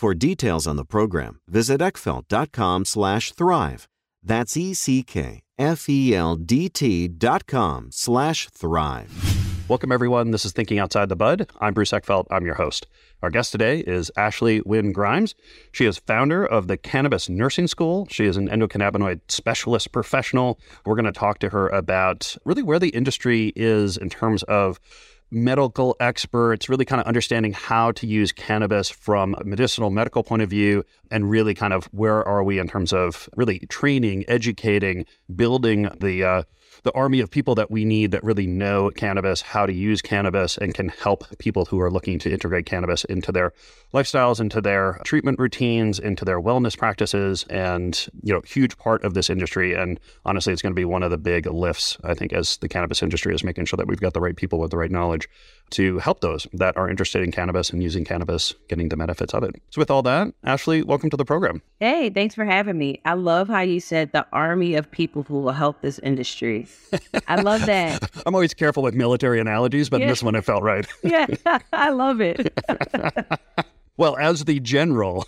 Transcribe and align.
For 0.00 0.14
details 0.14 0.66
on 0.66 0.76
the 0.76 0.86
program, 0.86 1.40
visit 1.46 1.82
eckfeldt.com 1.82 2.86
slash 2.86 3.32
thrive. 3.32 3.86
That's 4.22 4.56
E-C-K-F-E-L-D-T 4.56 5.08
dot 7.08 7.46
com 7.46 7.88
slash 7.92 8.48
thrive. 8.48 9.66
Welcome, 9.68 9.92
everyone. 9.92 10.30
This 10.30 10.46
is 10.46 10.52
Thinking 10.52 10.78
Outside 10.78 11.10
the 11.10 11.16
Bud. 11.16 11.50
I'm 11.60 11.74
Bruce 11.74 11.90
Eckfeldt. 11.90 12.24
I'm 12.30 12.46
your 12.46 12.54
host. 12.54 12.86
Our 13.22 13.28
guest 13.28 13.52
today 13.52 13.80
is 13.80 14.10
Ashley 14.16 14.62
Wynn 14.62 14.92
Grimes. 14.92 15.34
She 15.70 15.84
is 15.84 15.98
founder 15.98 16.46
of 16.46 16.66
the 16.66 16.78
Cannabis 16.78 17.28
Nursing 17.28 17.66
School. 17.66 18.08
She 18.10 18.24
is 18.24 18.38
an 18.38 18.48
endocannabinoid 18.48 19.20
specialist 19.28 19.92
professional. 19.92 20.58
We're 20.86 20.96
going 20.96 21.04
to 21.04 21.12
talk 21.12 21.40
to 21.40 21.50
her 21.50 21.68
about 21.68 22.38
really 22.46 22.62
where 22.62 22.78
the 22.78 22.88
industry 22.88 23.52
is 23.54 23.98
in 23.98 24.08
terms 24.08 24.44
of 24.44 24.80
medical 25.30 25.96
experts, 26.00 26.68
really 26.68 26.84
kind 26.84 27.00
of 27.00 27.06
understanding 27.06 27.52
how 27.52 27.92
to 27.92 28.06
use 28.06 28.32
cannabis 28.32 28.90
from 28.90 29.34
a 29.38 29.44
medicinal 29.44 29.90
medical 29.90 30.22
point 30.22 30.42
of 30.42 30.50
view, 30.50 30.84
and 31.10 31.30
really 31.30 31.54
kind 31.54 31.72
of 31.72 31.84
where 31.86 32.26
are 32.26 32.42
we 32.42 32.58
in 32.58 32.68
terms 32.68 32.92
of 32.92 33.28
really 33.36 33.60
training, 33.68 34.24
educating, 34.28 35.06
building 35.34 35.88
the 36.00 36.24
uh, 36.24 36.42
the 36.82 36.92
army 36.92 37.20
of 37.20 37.30
people 37.30 37.54
that 37.54 37.70
we 37.70 37.84
need 37.84 38.10
that 38.10 38.24
really 38.24 38.46
know 38.46 38.90
cannabis, 38.90 39.42
how 39.42 39.66
to 39.66 39.72
use 39.72 40.02
cannabis, 40.02 40.56
and 40.58 40.74
can 40.74 40.88
help 40.88 41.24
people 41.38 41.64
who 41.64 41.80
are 41.80 41.90
looking 41.90 42.18
to 42.20 42.30
integrate 42.30 42.66
cannabis 42.66 43.04
into 43.04 43.32
their 43.32 43.52
lifestyles, 43.92 44.40
into 44.40 44.60
their 44.60 45.00
treatment 45.04 45.38
routines, 45.38 45.98
into 45.98 46.24
their 46.24 46.40
wellness 46.40 46.76
practices, 46.76 47.44
and 47.50 48.08
you 48.22 48.32
know, 48.32 48.40
huge 48.46 48.76
part 48.78 49.04
of 49.04 49.14
this 49.14 49.30
industry. 49.30 49.74
And 49.74 49.98
honestly, 50.24 50.52
it's 50.52 50.62
going 50.62 50.72
to 50.72 50.80
be 50.80 50.84
one 50.84 51.02
of 51.02 51.10
the 51.10 51.18
big 51.18 51.46
lifts, 51.46 51.96
I 52.04 52.14
think, 52.14 52.32
as 52.32 52.56
the 52.58 52.68
cannabis 52.68 53.02
industry 53.02 53.34
is 53.34 53.44
making 53.44 53.66
sure 53.66 53.76
that 53.76 53.86
we've 53.86 54.00
got 54.00 54.14
the 54.14 54.20
right 54.20 54.36
people 54.36 54.58
with 54.58 54.70
the 54.70 54.78
right 54.78 54.90
knowledge 54.90 55.28
to 55.70 55.98
help 55.98 56.20
those 56.20 56.46
that 56.52 56.76
are 56.76 56.88
interested 56.88 57.22
in 57.22 57.30
cannabis 57.30 57.70
and 57.70 57.82
using 57.82 58.04
cannabis, 58.04 58.54
getting 58.68 58.88
the 58.88 58.96
benefits 58.96 59.34
of 59.34 59.42
it. 59.44 59.54
So, 59.70 59.80
with 59.80 59.90
all 59.90 60.02
that, 60.02 60.32
Ashley, 60.44 60.82
welcome 60.82 61.10
to 61.10 61.16
the 61.16 61.24
program. 61.24 61.62
Hey, 61.78 62.10
thanks 62.10 62.34
for 62.34 62.44
having 62.44 62.78
me. 62.78 63.00
I 63.04 63.14
love 63.14 63.48
how 63.48 63.60
you 63.60 63.80
said 63.80 64.12
the 64.12 64.26
army 64.32 64.74
of 64.74 64.90
people 64.90 65.22
who 65.22 65.40
will 65.40 65.52
help 65.52 65.80
this 65.80 65.98
industry. 66.00 66.66
I 67.28 67.40
love 67.40 67.66
that. 67.66 68.10
I'm 68.26 68.34
always 68.34 68.54
careful 68.54 68.82
with 68.82 68.94
military 68.94 69.40
analogies, 69.40 69.88
but 69.88 70.00
yeah. 70.00 70.08
this 70.08 70.22
one 70.22 70.34
it 70.34 70.44
felt 70.44 70.62
right. 70.62 70.86
yeah, 71.02 71.26
I 71.72 71.90
love 71.90 72.20
it. 72.20 72.52
Well, 73.96 74.16
as 74.16 74.46
the 74.46 74.60
general 74.60 75.26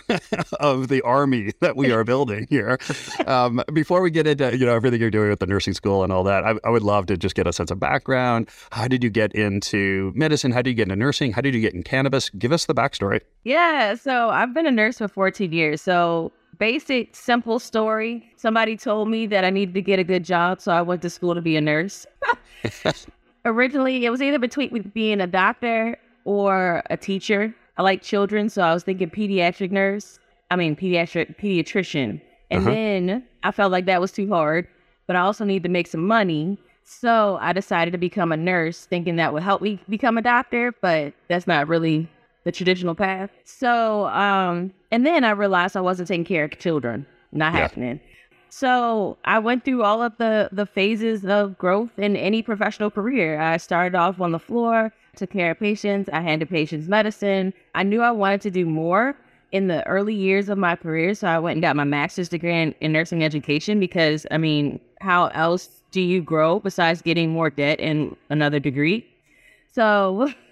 of 0.61 0.89
the 0.89 1.03
army 1.03 1.53
that 1.61 1.77
we 1.77 1.93
are 1.93 2.05
building 2.05 2.47
here, 2.49 2.79
um, 3.27 3.63
before 3.75 4.01
we 4.01 4.11
get 4.11 4.27
into 4.27 4.57
you 4.57 4.65
know 4.65 4.75
everything 4.75 4.99
you're 4.99 5.11
doing 5.11 5.29
with 5.29 5.41
the 5.41 5.47
nursing 5.47 5.75
school 5.75 6.03
and 6.03 6.11
all 6.11 6.25
that, 6.25 6.43
I, 6.43 6.55
I, 6.65 6.71
would 6.71 6.83
love 6.83 7.05
to 7.07 7.19
just 7.19 7.35
get 7.35 7.47
a 7.47 7.53
sense 7.53 7.71
of 7.71 7.79
background. 7.79 8.49
How 8.71 8.89
did 8.89 9.05
you 9.05 9.11
get 9.11 9.35
into 9.35 10.11
medicine? 10.15 10.53
How 10.53 10.63
did 10.63 10.71
you 10.71 10.77
get 10.77 10.85
into 10.85 10.97
nursing? 10.97 11.33
How 11.33 11.43
did 11.43 11.55
you 11.55 11.61
get 11.61 11.75
in 11.75 11.83
cannabis? 11.83 12.31
Give 12.31 12.51
us 12.51 12.65
the 12.65 12.75
backstory. 12.75 13.21
Yeah, 13.45 13.95
so 13.95 14.31
I've 14.31 14.55
been 14.55 14.67
a 14.67 14.71
nurse 14.71 14.97
for 14.97 15.09
14 15.09 15.53
years. 15.53 15.83
So 15.83 16.33
basic, 16.59 17.15
simple 17.15 17.59
story. 17.59 18.31
Somebody 18.37 18.77
told 18.77 19.09
me 19.09 19.27
that 19.27 19.45
I 19.45 19.51
needed 19.51 19.75
to 19.75 19.83
get 19.83 19.99
a 19.99 20.05
good 20.05 20.25
job, 20.25 20.61
so 20.61 20.73
I 20.73 20.83
went 20.83 21.03
to 21.03 21.11
school 21.11 21.35
to 21.35 21.41
be 21.41 21.57
a 21.57 21.61
nurse. 21.61 22.07
Originally, 23.45 24.05
it 24.05 24.11
was 24.11 24.23
either 24.23 24.39
between 24.39 24.91
being 24.95 25.21
a 25.21 25.27
doctor 25.27 25.99
or 26.25 26.83
a 26.91 26.97
teacher. 26.97 27.55
I 27.77 27.83
like 27.83 28.03
children, 28.03 28.49
so 28.49 28.63
I 28.63 28.75
was 28.75 28.85
thinking 28.85 29.11
pediatric 29.11 29.71
nurse. 29.71 30.19
I 30.51 30.57
mean, 30.57 30.77
pediatric 30.77 31.39
pediatrician. 31.39 32.21
And 32.51 32.61
uh-huh. 32.61 32.71
then 32.71 33.25
I 33.43 33.51
felt 33.51 33.73
like 33.73 33.87
that 33.87 34.01
was 34.01 34.13
too 34.13 34.29
hard, 34.29 34.69
but 35.07 35.17
I 35.17 35.21
also 35.21 35.45
need 35.45 35.63
to 35.63 35.69
make 35.69 35.87
some 35.87 36.07
money. 36.07 36.59
So 36.85 37.39
I 37.41 37.53
decided 37.53 37.93
to 37.93 37.99
become 37.99 38.33
a 38.33 38.37
nurse, 38.37 38.85
thinking 38.85 39.17
that 39.17 39.33
would 39.33 39.43
help 39.43 39.63
me 39.63 39.81
become 39.89 40.19
a 40.19 40.23
doctor, 40.23 40.75
but 40.83 41.15
that's 41.29 41.47
not 41.47 41.69
really 41.69 42.09
the 42.45 42.53
traditional 42.53 42.95
path. 42.95 43.31
So, 43.45 44.07
um, 44.09 44.73
and 44.91 45.07
then 45.07 45.25
I 45.25 45.31
realized 45.31 45.77
I 45.77 45.81
wasn't 45.81 46.09
taking 46.09 46.25
care 46.25 46.45
of 46.45 46.59
children, 46.59 47.07
not 47.33 47.53
yeah. 47.53 47.61
happening. 47.61 48.01
So 48.55 49.17
I 49.25 49.39
went 49.39 49.65
through 49.65 49.83
all 49.83 50.03
of 50.03 50.13
the 50.19 50.51
the 50.53 50.67
phases 50.67 51.25
of 51.25 51.57
growth 51.57 51.99
in 51.99 52.17
any 52.17 52.43
professional 52.43 52.91
career. 52.91 53.41
I 53.41 53.57
started 53.57 53.97
off 53.97 54.21
on 54.21 54.33
the 54.33 54.39
floor, 54.39 54.93
took 55.17 55.31
care 55.31 55.53
of 55.53 55.59
patients. 55.59 56.11
I 56.13 56.21
handed 56.21 56.51
patients 56.51 56.87
medicine. 56.87 57.55
I 57.75 57.83
knew 57.83 58.03
I 58.03 58.11
wanted 58.11 58.43
to 58.43 58.51
do 58.51 58.67
more 58.67 59.17
in 59.53 59.69
the 59.69 59.87
early 59.87 60.15
years 60.15 60.51
of 60.51 60.59
my 60.59 60.77
career, 60.77 61.15
so 61.15 61.29
I 61.29 61.39
went 61.39 61.57
and 61.57 61.63
got 61.63 61.77
my 61.77 61.85
master's 61.85 62.29
degree 62.29 62.61
in, 62.61 62.75
in 62.83 62.93
nursing 62.93 63.25
education 63.25 63.81
because 63.81 64.27
I 64.31 64.37
mean, 64.37 64.81
how 65.01 65.29
else 65.29 65.71
do 65.91 66.03
you 66.03 66.21
grow 66.21 66.61
besides 66.61 67.01
getting 67.01 67.31
more 67.31 67.49
debt 67.49 67.81
and 67.81 68.15
another 68.29 68.61
degree? 68.61 69.07
So 69.73 70.31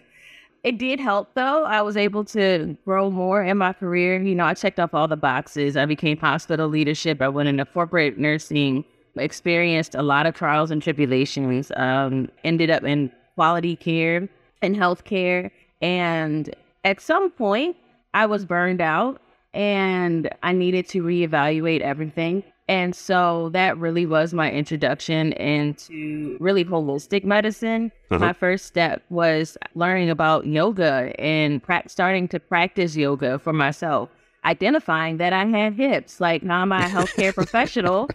It 0.63 0.79
did 0.79 1.01
help 1.01 1.35
though. 1.35 1.65
I 1.65 1.81
was 1.83 1.97
able 1.97 2.25
to 2.27 2.77
grow 2.85 3.11
more 3.11 3.43
in 3.43 3.59
my 3.59 3.73
career. 3.73 4.21
You 4.21 4.35
know, 4.35 4.45
I 4.45 4.55
checked 4.55 4.79
off 4.79 4.93
all 4.95 5.09
the 5.09 5.17
boxes. 5.17 5.77
I 5.77 5.87
became 5.87 6.19
hospital 6.19 6.69
leadership. 6.69 7.23
I 7.23 7.29
went 7.29 7.49
into 7.49 7.65
corporate 7.65 8.19
nursing, 8.19 8.85
experienced 9.17 9.95
a 9.95 10.03
lot 10.03 10.27
of 10.27 10.35
trials 10.35 10.71
and 10.71 10.83
tribulations, 10.83 11.73
um, 11.77 12.29
ended 12.45 12.71
up 12.71 12.85
in 12.85 13.11
quality 13.37 13.75
care 13.77 14.29
and 14.61 14.77
healthcare. 14.77 15.51
And 15.81 16.55
at 16.85 17.01
some 17.01 17.31
point, 17.31 17.77
I 18.13 18.27
was 18.27 18.45
burned 18.45 18.83
out 18.83 19.21
and 19.55 20.29
I 20.43 20.53
needed 20.53 20.89
to 20.91 21.03
reevaluate 21.03 21.81
everything. 21.81 22.43
And 22.71 22.95
so 22.95 23.49
that 23.53 23.77
really 23.79 24.07
was 24.07 24.33
my 24.33 24.49
introduction 24.49 25.33
into 25.33 26.37
really 26.39 26.65
holistic 26.65 27.25
medicine. 27.25 27.91
Uh-huh. 28.13 28.21
My 28.21 28.33
first 28.33 28.67
step 28.67 29.03
was 29.11 29.59
learning 29.75 30.09
about 30.09 30.47
yoga 30.47 31.13
and 31.19 31.61
pra- 31.61 31.89
starting 31.89 32.29
to 32.29 32.39
practice 32.39 32.95
yoga 32.95 33.41
for 33.41 33.53
myself, 33.53 34.09
identifying 34.45 35.17
that 35.17 35.33
I 35.33 35.47
had 35.47 35.75
hips. 35.75 36.21
Like 36.21 36.45
now 36.45 36.63
I'm 36.63 36.71
a 36.71 36.83
healthcare 36.83 37.35
professional. 37.41 38.09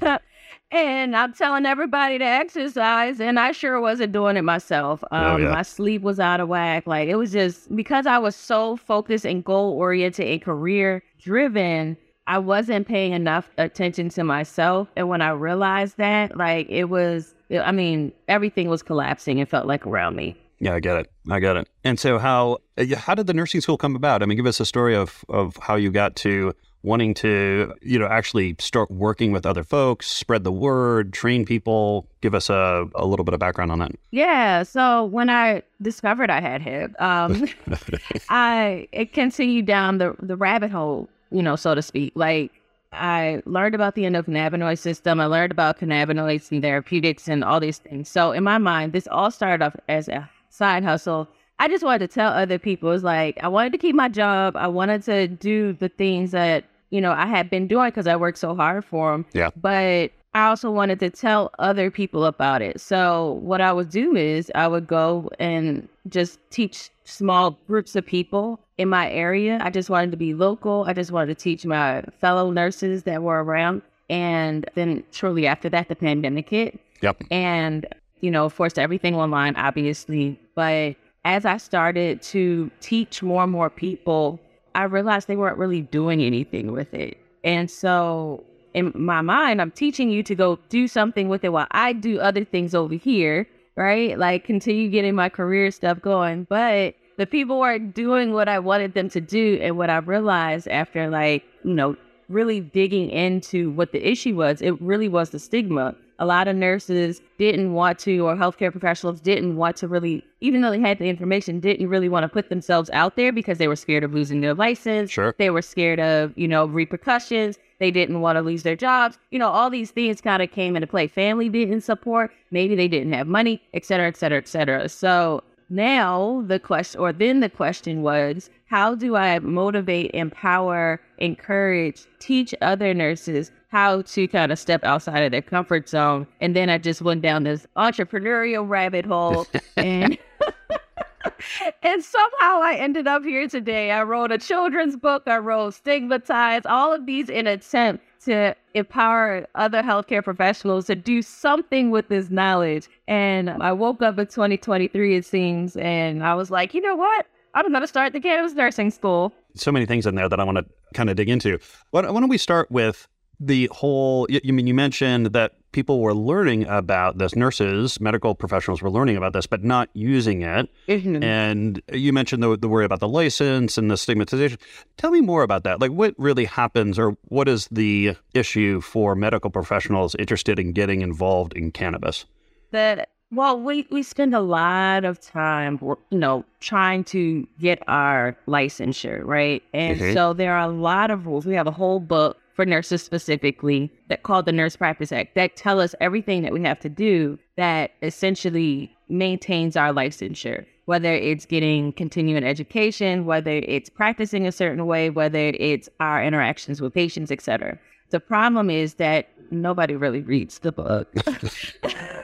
and 0.70 1.16
I'm 1.16 1.32
telling 1.32 1.64
everybody 1.64 2.18
to 2.18 2.26
exercise, 2.26 3.22
and 3.22 3.40
I 3.40 3.52
sure 3.52 3.80
wasn't 3.80 4.12
doing 4.12 4.36
it 4.36 4.44
myself. 4.44 5.02
Oh, 5.10 5.16
um, 5.16 5.24
oh, 5.24 5.36
yeah. 5.38 5.50
My 5.52 5.62
sleep 5.62 6.02
was 6.02 6.20
out 6.20 6.40
of 6.40 6.48
whack. 6.48 6.86
Like 6.86 7.08
it 7.08 7.16
was 7.16 7.32
just 7.32 7.74
because 7.74 8.04
I 8.06 8.18
was 8.18 8.36
so 8.36 8.76
focused 8.76 9.24
and 9.24 9.42
goal 9.42 9.72
oriented 9.72 10.28
and 10.28 10.42
career 10.42 11.02
driven 11.18 11.96
I 12.28 12.38
wasn't 12.38 12.86
paying 12.86 13.12
enough 13.14 13.50
attention 13.56 14.10
to 14.10 14.22
myself. 14.22 14.88
And 14.96 15.08
when 15.08 15.22
I 15.22 15.30
realized 15.30 15.96
that, 15.96 16.36
like 16.36 16.68
it 16.68 16.84
was, 16.84 17.34
I 17.50 17.72
mean, 17.72 18.12
everything 18.28 18.68
was 18.68 18.82
collapsing. 18.82 19.38
It 19.38 19.48
felt 19.48 19.66
like 19.66 19.86
around 19.86 20.14
me. 20.14 20.36
Yeah, 20.60 20.74
I 20.74 20.80
get 20.80 20.98
it. 20.98 21.10
I 21.30 21.40
get 21.40 21.56
it. 21.56 21.68
And 21.84 21.98
so, 21.98 22.18
how 22.18 22.58
how 22.96 23.14
did 23.14 23.28
the 23.28 23.34
nursing 23.34 23.60
school 23.60 23.78
come 23.78 23.96
about? 23.96 24.22
I 24.22 24.26
mean, 24.26 24.36
give 24.36 24.46
us 24.46 24.60
a 24.60 24.66
story 24.66 24.94
of 24.94 25.24
of 25.28 25.56
how 25.56 25.76
you 25.76 25.90
got 25.90 26.16
to 26.16 26.52
wanting 26.82 27.12
to, 27.12 27.72
you 27.80 27.98
know, 27.98 28.06
actually 28.06 28.56
start 28.58 28.90
working 28.90 29.32
with 29.32 29.46
other 29.46 29.64
folks, 29.64 30.06
spread 30.08 30.44
the 30.44 30.52
word, 30.52 31.12
train 31.12 31.44
people. 31.44 32.06
Give 32.20 32.34
us 32.34 32.50
a, 32.50 32.86
a 32.94 33.06
little 33.06 33.24
bit 33.24 33.34
of 33.34 33.40
background 33.40 33.72
on 33.72 33.78
that. 33.78 33.92
Yeah. 34.10 34.64
So 34.64 35.04
when 35.06 35.30
I 35.30 35.62
discovered 35.80 36.28
I 36.28 36.40
had 36.40 36.60
HIP, 36.60 37.00
um, 37.00 37.46
I 38.28 38.88
it 38.92 39.12
continued 39.12 39.64
down 39.66 39.98
the 39.98 40.14
the 40.20 40.36
rabbit 40.36 40.70
hole 40.70 41.08
you 41.30 41.42
know, 41.42 41.56
so 41.56 41.74
to 41.74 41.82
speak. 41.82 42.12
Like 42.14 42.52
I 42.92 43.42
learned 43.44 43.74
about 43.74 43.94
the 43.94 44.02
endocannabinoid 44.02 44.78
system. 44.78 45.20
I 45.20 45.26
learned 45.26 45.52
about 45.52 45.78
cannabinoids 45.78 46.50
and 46.50 46.62
therapeutics 46.62 47.28
and 47.28 47.44
all 47.44 47.60
these 47.60 47.78
things. 47.78 48.08
So 48.08 48.32
in 48.32 48.44
my 48.44 48.58
mind, 48.58 48.92
this 48.92 49.08
all 49.08 49.30
started 49.30 49.64
off 49.64 49.76
as 49.88 50.08
a 50.08 50.28
side 50.50 50.84
hustle. 50.84 51.28
I 51.58 51.68
just 51.68 51.84
wanted 51.84 52.08
to 52.08 52.08
tell 52.08 52.32
other 52.32 52.58
people, 52.58 52.92
it's 52.92 53.02
like 53.02 53.38
I 53.42 53.48
wanted 53.48 53.72
to 53.72 53.78
keep 53.78 53.94
my 53.94 54.08
job. 54.08 54.56
I 54.56 54.68
wanted 54.68 55.02
to 55.04 55.26
do 55.28 55.72
the 55.72 55.88
things 55.88 56.30
that 56.30 56.64
you 56.90 57.00
know, 57.00 57.12
I 57.12 57.26
had 57.26 57.50
been 57.50 57.66
doing 57.66 57.88
because 57.88 58.06
I 58.06 58.16
worked 58.16 58.38
so 58.38 58.54
hard 58.54 58.84
for 58.84 59.12
them. 59.12 59.26
Yeah. 59.32 59.50
But 59.56 60.12
I 60.34 60.46
also 60.46 60.70
wanted 60.70 61.00
to 61.00 61.10
tell 61.10 61.50
other 61.58 61.90
people 61.90 62.24
about 62.24 62.62
it. 62.62 62.80
So 62.80 63.38
what 63.42 63.60
I 63.60 63.72
would 63.72 63.90
do 63.90 64.16
is 64.16 64.50
I 64.54 64.68
would 64.68 64.86
go 64.86 65.30
and 65.38 65.88
just 66.08 66.38
teach 66.50 66.90
small 67.08 67.58
groups 67.66 67.96
of 67.96 68.06
people 68.06 68.60
in 68.76 68.88
my 68.88 69.10
area. 69.10 69.58
I 69.62 69.70
just 69.70 69.90
wanted 69.90 70.10
to 70.12 70.16
be 70.16 70.34
local. 70.34 70.84
I 70.86 70.92
just 70.92 71.10
wanted 71.10 71.36
to 71.36 71.42
teach 71.42 71.64
my 71.64 72.02
fellow 72.20 72.50
nurses 72.50 73.04
that 73.04 73.22
were 73.22 73.42
around. 73.42 73.82
And 74.10 74.68
then 74.74 75.04
shortly 75.10 75.46
after 75.46 75.68
that, 75.70 75.88
the 75.88 75.96
pandemic 75.96 76.50
hit. 76.50 76.78
Yep. 77.02 77.24
And, 77.30 77.86
you 78.20 78.30
know, 78.30 78.48
forced 78.48 78.78
everything 78.78 79.14
online, 79.14 79.56
obviously. 79.56 80.38
But 80.54 80.96
as 81.24 81.44
I 81.44 81.56
started 81.56 82.22
to 82.22 82.70
teach 82.80 83.22
more 83.22 83.42
and 83.42 83.52
more 83.52 83.70
people, 83.70 84.40
I 84.74 84.84
realized 84.84 85.28
they 85.28 85.36
weren't 85.36 85.58
really 85.58 85.82
doing 85.82 86.22
anything 86.22 86.72
with 86.72 86.94
it. 86.94 87.18
And 87.44 87.70
so 87.70 88.44
in 88.74 88.92
my 88.94 89.20
mind, 89.20 89.60
I'm 89.60 89.70
teaching 89.70 90.10
you 90.10 90.22
to 90.24 90.34
go 90.34 90.58
do 90.68 90.86
something 90.88 91.28
with 91.28 91.44
it 91.44 91.50
while 91.50 91.66
I 91.70 91.92
do 91.92 92.20
other 92.20 92.44
things 92.44 92.74
over 92.74 92.94
here, 92.94 93.46
right? 93.78 94.18
Like 94.18 94.44
continue 94.44 94.88
getting 94.90 95.14
my 95.14 95.28
career 95.28 95.70
stuff 95.70 96.02
going. 96.02 96.44
But 96.44 96.96
the 97.16 97.26
people 97.26 97.60
weren't 97.60 97.94
doing 97.94 98.32
what 98.32 98.48
I 98.48 98.58
wanted 98.58 98.94
them 98.94 99.08
to 99.10 99.20
do. 99.20 99.58
And 99.62 99.78
what 99.78 99.88
I 99.88 99.98
realized 99.98 100.66
after, 100.66 101.08
like, 101.08 101.44
you 101.62 101.74
know, 101.74 101.96
really 102.28 102.60
digging 102.60 103.08
into 103.08 103.70
what 103.70 103.92
the 103.92 104.06
issue 104.06 104.34
was, 104.34 104.60
it 104.60 104.80
really 104.82 105.08
was 105.08 105.30
the 105.30 105.38
stigma. 105.38 105.94
A 106.20 106.26
lot 106.26 106.48
of 106.48 106.56
nurses 106.56 107.20
didn't 107.38 107.74
want 107.74 107.98
to, 108.00 108.18
or 108.26 108.34
healthcare 108.34 108.72
professionals 108.72 109.20
didn't 109.20 109.56
want 109.56 109.76
to 109.76 109.86
really, 109.86 110.24
even 110.40 110.62
though 110.62 110.70
they 110.70 110.80
had 110.80 110.98
the 110.98 111.08
information, 111.08 111.60
didn't 111.60 111.88
really 111.88 112.08
want 112.08 112.24
to 112.24 112.28
put 112.28 112.48
themselves 112.48 112.90
out 112.90 113.14
there 113.14 113.32
because 113.32 113.58
they 113.58 113.68
were 113.68 113.76
scared 113.76 114.02
of 114.02 114.12
losing 114.12 114.40
their 114.40 114.54
license. 114.54 115.10
Sure. 115.12 115.34
They 115.38 115.50
were 115.50 115.62
scared 115.62 116.00
of, 116.00 116.36
you 116.36 116.48
know, 116.48 116.66
repercussions. 116.66 117.56
They 117.78 117.92
didn't 117.92 118.20
want 118.20 118.36
to 118.36 118.42
lose 118.42 118.64
their 118.64 118.74
jobs. 118.74 119.16
You 119.30 119.38
know, 119.38 119.48
all 119.48 119.70
these 119.70 119.92
things 119.92 120.20
kind 120.20 120.42
of 120.42 120.50
came 120.50 120.74
into 120.74 120.88
play. 120.88 121.06
Family 121.06 121.48
didn't 121.48 121.82
support. 121.82 122.32
Maybe 122.50 122.74
they 122.74 122.88
didn't 122.88 123.12
have 123.12 123.28
money, 123.28 123.62
et 123.72 123.84
cetera, 123.84 124.08
et 124.08 124.16
cetera, 124.16 124.38
et 124.38 124.48
cetera. 124.48 124.88
So 124.88 125.44
now 125.70 126.42
the 126.46 126.58
question, 126.58 127.00
or 127.00 127.12
then 127.12 127.38
the 127.38 127.48
question 127.48 128.02
was, 128.02 128.50
how 128.68 128.94
do 128.94 129.16
I 129.16 129.38
motivate, 129.38 130.10
empower, 130.12 131.00
encourage, 131.16 132.04
teach 132.18 132.54
other 132.60 132.92
nurses 132.92 133.50
how 133.68 134.02
to 134.02 134.28
kind 134.28 134.52
of 134.52 134.58
step 134.58 134.84
outside 134.84 135.22
of 135.22 135.32
their 135.32 135.42
comfort 135.42 135.88
zone? 135.88 136.26
And 136.40 136.54
then 136.54 136.68
I 136.68 136.76
just 136.76 137.00
went 137.00 137.22
down 137.22 137.44
this 137.44 137.66
entrepreneurial 137.76 138.68
rabbit 138.68 139.06
hole 139.06 139.46
and. 139.76 140.18
and 141.82 142.02
somehow 142.02 142.60
I 142.62 142.76
ended 142.78 143.06
up 143.06 143.24
here 143.24 143.48
today. 143.48 143.90
I 143.90 144.02
wrote 144.02 144.32
a 144.32 144.38
children's 144.38 144.96
book. 144.96 145.22
I 145.26 145.38
wrote 145.38 145.74
Stigmatized, 145.74 146.66
all 146.66 146.92
of 146.94 147.06
these 147.06 147.28
in 147.28 147.46
attempt 147.46 148.04
to 148.24 148.54
empower 148.74 149.46
other 149.54 149.82
healthcare 149.82 150.22
professionals 150.22 150.86
to 150.86 150.94
do 150.94 151.22
something 151.22 151.90
with 151.90 152.08
this 152.08 152.30
knowledge. 152.30 152.88
And 153.06 153.50
I 153.50 153.72
woke 153.72 154.02
up 154.02 154.18
in 154.18 154.26
2023, 154.26 155.16
it 155.16 155.24
seems, 155.24 155.76
and 155.76 156.22
I 156.22 156.34
was 156.34 156.50
like, 156.50 156.74
you 156.74 156.80
know 156.80 156.96
what? 156.96 157.26
I'm 157.54 157.68
going 157.70 157.80
to 157.80 157.86
start 157.86 158.12
the 158.12 158.20
cannabis 158.20 158.54
nursing 158.54 158.90
school. 158.90 159.32
So 159.54 159.72
many 159.72 159.86
things 159.86 160.06
in 160.06 160.14
there 160.14 160.28
that 160.28 160.38
I 160.38 160.44
want 160.44 160.58
to 160.58 160.66
kind 160.94 161.10
of 161.10 161.16
dig 161.16 161.28
into. 161.28 161.58
Why, 161.90 162.02
why 162.02 162.20
don't 162.20 162.28
we 162.28 162.38
start 162.38 162.70
with 162.70 163.08
the 163.40 163.68
whole? 163.72 164.26
You, 164.28 164.40
you 164.44 164.52
mean 164.52 164.66
you 164.66 164.74
mentioned 164.74 165.26
that 165.26 165.52
people 165.72 166.00
were 166.00 166.14
learning 166.14 166.66
about 166.66 167.18
this, 167.18 167.36
nurses, 167.36 168.00
medical 168.00 168.34
professionals 168.34 168.80
were 168.80 168.90
learning 168.90 169.16
about 169.16 169.32
this, 169.32 169.46
but 169.46 169.62
not 169.62 169.88
using 169.92 170.42
it. 170.42 170.68
Mhm. 170.88 171.22
And 171.22 171.82
you 171.92 172.12
mentioned 172.12 172.42
the, 172.42 172.56
the 172.56 172.68
worry 172.68 172.84
about 172.84 173.00
the 173.00 173.08
license 173.08 173.76
and 173.76 173.90
the 173.90 173.96
stigmatization. 173.96 174.58
Tell 174.96 175.10
me 175.10 175.20
more 175.20 175.42
about 175.42 175.64
that. 175.64 175.80
Like, 175.80 175.90
what 175.90 176.14
really 176.16 176.46
happens, 176.46 176.98
or 176.98 177.16
what 177.24 177.48
is 177.48 177.68
the 177.70 178.16
issue 178.34 178.80
for 178.80 179.14
medical 179.14 179.50
professionals 179.50 180.14
interested 180.18 180.58
in 180.58 180.72
getting 180.72 181.02
involved 181.02 181.52
in 181.54 181.70
cannabis? 181.70 182.24
that 182.70 183.08
well 183.30 183.60
we 183.60 183.86
we 183.90 184.02
spend 184.02 184.34
a 184.34 184.40
lot 184.40 185.04
of 185.04 185.20
time 185.20 185.78
you 186.10 186.18
know 186.18 186.44
trying 186.60 187.04
to 187.04 187.46
get 187.60 187.82
our 187.88 188.36
licensure 188.46 189.20
right? 189.24 189.62
And 189.74 190.00
Mhm. 190.00 190.14
so 190.14 190.32
there 190.32 190.54
are 190.54 190.68
a 190.68 190.72
lot 190.72 191.10
of 191.10 191.26
rules. 191.26 191.46
We 191.46 191.54
have 191.54 191.66
a 191.66 191.70
whole 191.72 192.00
book 192.00 192.36
for 192.54 192.64
nurses 192.66 193.02
specifically 193.02 193.92
that 194.08 194.24
called 194.24 194.44
the 194.46 194.52
nurse 194.52 194.74
practice 194.74 195.12
act 195.12 195.34
that 195.36 195.54
tell 195.54 195.80
us 195.80 195.94
everything 196.00 196.42
that 196.42 196.52
we 196.52 196.62
have 196.62 196.80
to 196.80 196.88
do 196.88 197.38
that 197.56 197.92
essentially 198.02 198.90
maintains 199.08 199.76
our 199.76 199.92
licensure 199.92 200.66
whether 200.86 201.12
it's 201.14 201.46
getting 201.46 201.92
continuing 201.92 202.42
education 202.42 203.26
whether 203.26 203.60
it's 203.64 203.88
practicing 203.88 204.44
a 204.46 204.50
certain 204.52 204.86
way 204.86 205.08
whether 205.08 205.52
it's 205.58 205.88
our 206.00 206.22
interactions 206.22 206.80
with 206.82 206.92
patients 206.92 207.30
etc 207.30 207.78
the 208.10 208.18
problem 208.20 208.68
is 208.70 208.94
that 208.94 209.28
nobody 209.52 209.94
really 209.94 210.22
reads 210.22 210.58
the 210.58 210.72
book 210.72 211.12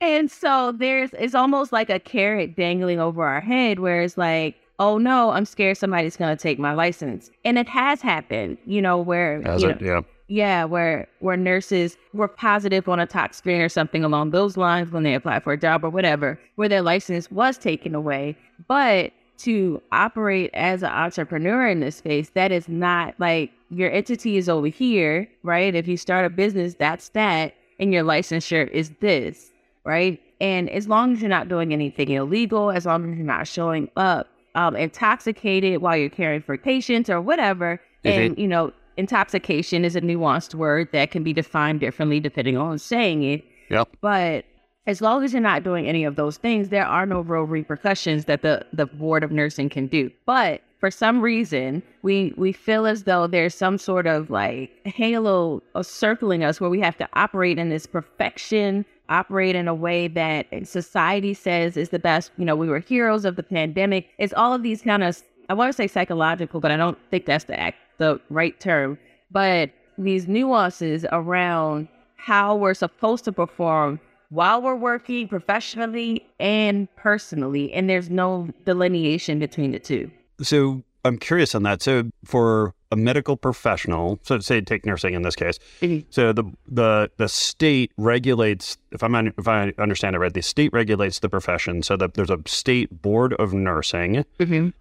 and 0.00 0.30
so 0.30 0.72
there's 0.72 1.10
it's 1.14 1.34
almost 1.34 1.72
like 1.72 1.90
a 1.90 1.98
carrot 1.98 2.56
dangling 2.56 3.00
over 3.00 3.24
our 3.24 3.40
head 3.40 3.78
where 3.80 4.02
it's 4.02 4.16
like 4.16 4.56
oh 4.78 4.98
no 4.98 5.30
i'm 5.30 5.44
scared 5.44 5.76
somebody's 5.76 6.16
going 6.16 6.34
to 6.34 6.40
take 6.40 6.58
my 6.58 6.72
license. 6.72 7.30
And 7.44 7.58
it 7.58 7.68
has 7.68 8.00
happened 8.00 8.58
you 8.66 8.82
know 8.82 8.98
where 8.98 9.40
you 9.58 9.70
it, 9.70 9.80
know, 9.80 9.86
yeah. 9.86 10.00
yeah 10.28 10.64
where 10.64 11.06
where 11.20 11.36
nurses 11.36 11.96
were 12.12 12.28
positive 12.28 12.88
on 12.88 13.00
a 13.00 13.06
tox 13.06 13.38
screen 13.38 13.60
or 13.60 13.68
something 13.68 14.04
along 14.04 14.30
those 14.30 14.56
lines 14.56 14.90
when 14.90 15.02
they 15.02 15.14
apply 15.14 15.40
for 15.40 15.52
a 15.52 15.58
job 15.58 15.84
or 15.84 15.90
whatever 15.90 16.38
where 16.56 16.68
their 16.68 16.82
license 16.82 17.30
was 17.30 17.58
taken 17.58 17.94
away. 17.94 18.36
But 18.68 19.12
to 19.36 19.82
operate 19.90 20.50
as 20.54 20.84
an 20.84 20.90
entrepreneur 20.90 21.66
in 21.66 21.80
this 21.80 21.96
space 21.96 22.30
that 22.30 22.52
is 22.52 22.68
not 22.68 23.14
like 23.18 23.50
your 23.70 23.90
entity 23.90 24.36
is 24.36 24.48
over 24.48 24.68
here 24.68 25.28
right? 25.42 25.74
If 25.74 25.88
you 25.88 25.96
start 25.96 26.24
a 26.24 26.30
business 26.30 26.74
that's 26.74 27.08
that 27.10 27.54
and 27.80 27.92
your 27.92 28.04
licensure 28.04 28.70
is 28.70 28.92
this 29.00 29.50
right 29.84 30.20
and 30.40 30.68
as 30.70 30.88
long 30.88 31.12
as 31.12 31.20
you're 31.20 31.28
not 31.28 31.48
doing 31.48 31.72
anything 31.72 32.10
illegal 32.10 32.70
as 32.70 32.86
long 32.86 33.10
as 33.10 33.16
you're 33.16 33.26
not 33.26 33.46
showing 33.46 33.88
up 33.96 34.28
um, 34.54 34.76
intoxicated 34.76 35.80
while 35.80 35.96
you're 35.96 36.08
caring 36.08 36.40
for 36.40 36.56
patients 36.56 37.10
or 37.10 37.20
whatever 37.20 37.80
and 38.04 38.38
you 38.38 38.46
know 38.48 38.72
intoxication 38.96 39.84
is 39.84 39.96
a 39.96 40.00
nuanced 40.00 40.54
word 40.54 40.88
that 40.92 41.10
can 41.10 41.22
be 41.24 41.32
defined 41.32 41.80
differently 41.80 42.20
depending 42.20 42.56
on 42.56 42.78
saying 42.78 43.22
it 43.22 43.44
Yep. 43.70 43.88
but 44.00 44.44
as 44.86 45.00
long 45.00 45.24
as 45.24 45.32
you're 45.32 45.40
not 45.40 45.64
doing 45.64 45.86
any 45.88 46.04
of 46.04 46.16
those 46.16 46.36
things, 46.36 46.68
there 46.68 46.84
are 46.86 47.06
no 47.06 47.20
real 47.20 47.44
repercussions 47.44 48.26
that 48.26 48.42
the, 48.42 48.66
the 48.72 48.86
board 48.86 49.24
of 49.24 49.30
nursing 49.32 49.70
can 49.70 49.86
do. 49.86 50.10
But 50.26 50.60
for 50.78 50.90
some 50.90 51.22
reason, 51.22 51.82
we 52.02 52.34
we 52.36 52.52
feel 52.52 52.84
as 52.84 53.04
though 53.04 53.26
there's 53.26 53.54
some 53.54 53.78
sort 53.78 54.06
of 54.06 54.28
like 54.28 54.70
halo 54.84 55.62
circling 55.80 56.44
us 56.44 56.60
where 56.60 56.68
we 56.68 56.80
have 56.80 56.98
to 56.98 57.08
operate 57.14 57.58
in 57.58 57.70
this 57.70 57.86
perfection, 57.86 58.84
operate 59.08 59.54
in 59.54 59.68
a 59.68 59.74
way 59.74 60.08
that 60.08 60.46
society 60.66 61.34
says 61.34 61.76
is 61.76 61.90
the 61.90 61.98
best. 61.98 62.30
You 62.36 62.44
know, 62.44 62.56
we 62.56 62.68
were 62.68 62.78
heroes 62.78 63.24
of 63.24 63.36
the 63.36 63.42
pandemic. 63.42 64.08
It's 64.18 64.32
all 64.34 64.52
of 64.52 64.62
these 64.62 64.82
kind 64.82 65.02
of 65.04 65.22
I 65.48 65.54
want 65.54 65.68
to 65.68 65.76
say 65.76 65.86
psychological, 65.86 66.60
but 66.60 66.70
I 66.70 66.76
don't 66.76 66.98
think 67.10 67.26
that's 67.26 67.44
the 67.44 67.58
act, 67.58 67.78
the 67.98 68.20
right 68.30 68.58
term. 68.60 68.98
But 69.30 69.70
these 69.98 70.26
nuances 70.26 71.04
around 71.12 71.88
how 72.16 72.56
we're 72.56 72.74
supposed 72.74 73.24
to 73.24 73.32
perform 73.32 74.00
while 74.30 74.62
we're 74.62 74.74
working 74.74 75.28
professionally 75.28 76.26
and 76.40 76.88
personally, 76.96 77.72
and 77.72 77.88
there's 77.88 78.10
no 78.10 78.48
delineation 78.64 79.38
between 79.38 79.72
the 79.72 79.78
two. 79.78 80.10
So 80.40 80.82
I'm 81.04 81.18
curious 81.18 81.54
on 81.54 81.62
that. 81.64 81.82
So 81.82 82.10
for 82.24 82.74
a 82.94 82.96
medical 82.96 83.36
professional, 83.36 84.18
so 84.22 84.38
say 84.38 84.60
take 84.60 84.86
nursing 84.86 85.14
in 85.14 85.22
this 85.22 85.36
case. 85.36 85.58
Mhm. 85.82 86.04
So 86.10 86.32
the 86.32 86.44
the 86.66 87.10
the 87.16 87.28
state 87.28 87.90
regulates. 87.96 88.78
If 88.92 89.02
I'm 89.02 89.14
if 89.42 89.48
I 89.48 89.72
understand 89.78 90.14
it 90.16 90.20
right, 90.20 90.32
the 90.32 90.42
state 90.42 90.72
regulates 90.72 91.18
the 91.18 91.28
profession. 91.28 91.82
So 91.82 91.96
that 91.96 92.14
there's 92.14 92.30
a 92.30 92.40
state 92.46 93.02
board 93.02 93.32
of 93.34 93.52
nursing 93.52 94.24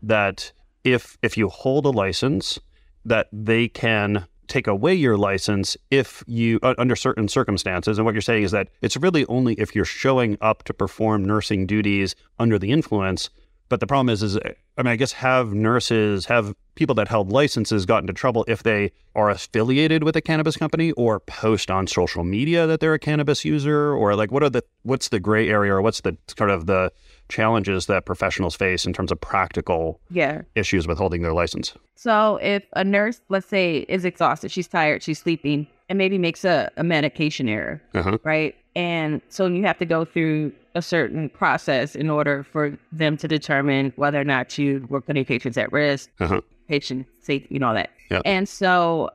that 0.02 0.52
if 0.84 1.18
if 1.22 1.38
you 1.38 1.50
hold 1.50 1.86
a 1.86 1.90
license, 1.90 2.60
that 3.06 3.28
they 3.34 3.68
can 3.68 4.28
take 4.48 4.68
away 4.68 4.94
your 4.94 5.18
license 5.18 5.78
if 5.90 6.24
you 6.28 6.60
uh, 6.62 6.76
under 6.78 6.96
certain 6.96 7.28
circumstances 7.28 7.98
and 7.98 8.06
what 8.06 8.14
you're 8.14 8.22
saying 8.22 8.44
is 8.44 8.52
that 8.52 8.68
it's 8.82 8.98
really 8.98 9.26
only 9.28 9.54
if 9.56 9.74
you're 9.74 9.86
showing 9.86 10.38
up 10.42 10.64
to 10.64 10.74
perform 10.74 11.24
nursing 11.24 11.66
duties 11.66 12.14
under 12.38 12.60
the 12.60 12.70
influence 12.70 13.30
but 13.74 13.80
the 13.80 13.88
problem 13.88 14.08
is 14.08 14.22
is 14.22 14.38
i 14.78 14.84
mean 14.84 14.92
i 14.92 14.96
guess 14.96 15.14
have 15.14 15.52
nurses 15.56 16.28
have 16.28 16.54
people 16.76 16.94
that 16.94 17.08
held 17.08 17.32
licenses 17.32 17.88
got 17.88 18.04
into 18.04 18.14
trouble 18.14 18.46
if 18.48 18.62
they 18.62 18.92
are 19.16 19.32
affiliated 19.32 20.04
with 20.04 20.16
a 20.16 20.22
cannabis 20.22 20.56
company 20.56 20.92
or 20.92 21.20
post 21.22 21.72
on 21.72 21.88
social 21.88 22.24
media 22.24 22.68
that 22.68 22.80
they're 22.82 22.94
a 22.94 23.00
cannabis 23.00 23.44
user 23.44 23.92
or 23.92 24.16
like 24.16 24.32
what 24.32 24.44
are 24.44 24.50
the 24.52 24.64
what's 24.84 25.10
the 25.10 25.20
gray 25.20 25.50
area 25.50 25.74
or 25.74 25.82
what's 25.82 26.02
the 26.02 26.16
kind 26.36 26.52
of 26.52 26.68
the 26.68 26.92
challenges 27.30 27.88
that 27.88 28.06
professionals 28.06 28.56
face 28.56 28.86
in 28.86 28.94
terms 28.94 29.12
of 29.12 29.20
practical 29.20 30.00
Yeah. 30.12 30.44
issues 30.54 30.86
with 30.88 31.00
holding 31.00 31.24
their 31.24 31.34
license 31.34 31.74
So 31.96 32.38
if 32.44 32.64
a 32.74 32.84
nurse, 32.84 33.22
let's 33.30 33.48
say, 33.48 33.86
is 33.90 34.06
exhausted, 34.06 34.52
she's 34.52 34.68
tired, 34.68 35.02
she's 35.02 35.18
sleeping, 35.20 35.66
and 35.90 35.98
maybe 35.98 36.20
makes 36.20 36.46
a, 36.46 36.70
a 36.78 36.84
medication 36.84 37.50
error, 37.50 37.82
uh-huh. 37.96 38.18
right? 38.24 38.54
And 38.76 39.22
so 39.30 39.48
you 39.48 39.64
have 39.64 39.78
to 39.80 39.86
go 39.86 40.04
through 40.06 40.52
a 40.76 40.82
certain 40.82 41.30
process 41.30 41.96
in 41.96 42.10
order 42.10 42.44
for 42.44 42.78
them 42.92 43.18
to 43.18 43.28
determine 43.28 43.94
whether 43.96 44.20
or 44.20 44.24
not 44.24 44.58
you 44.58 44.86
were 44.90 45.02
putting 45.02 45.24
patients 45.26 45.58
at 45.58 45.72
risk, 45.72 46.10
Uh-huh. 46.20 46.42
patient 46.68 47.06
safety, 47.22 47.48
you 47.52 47.60
know, 47.60 47.68
all 47.68 47.74
that. 47.74 47.90
Yep. 48.10 48.22
And 48.26 48.48
so 48.50 49.10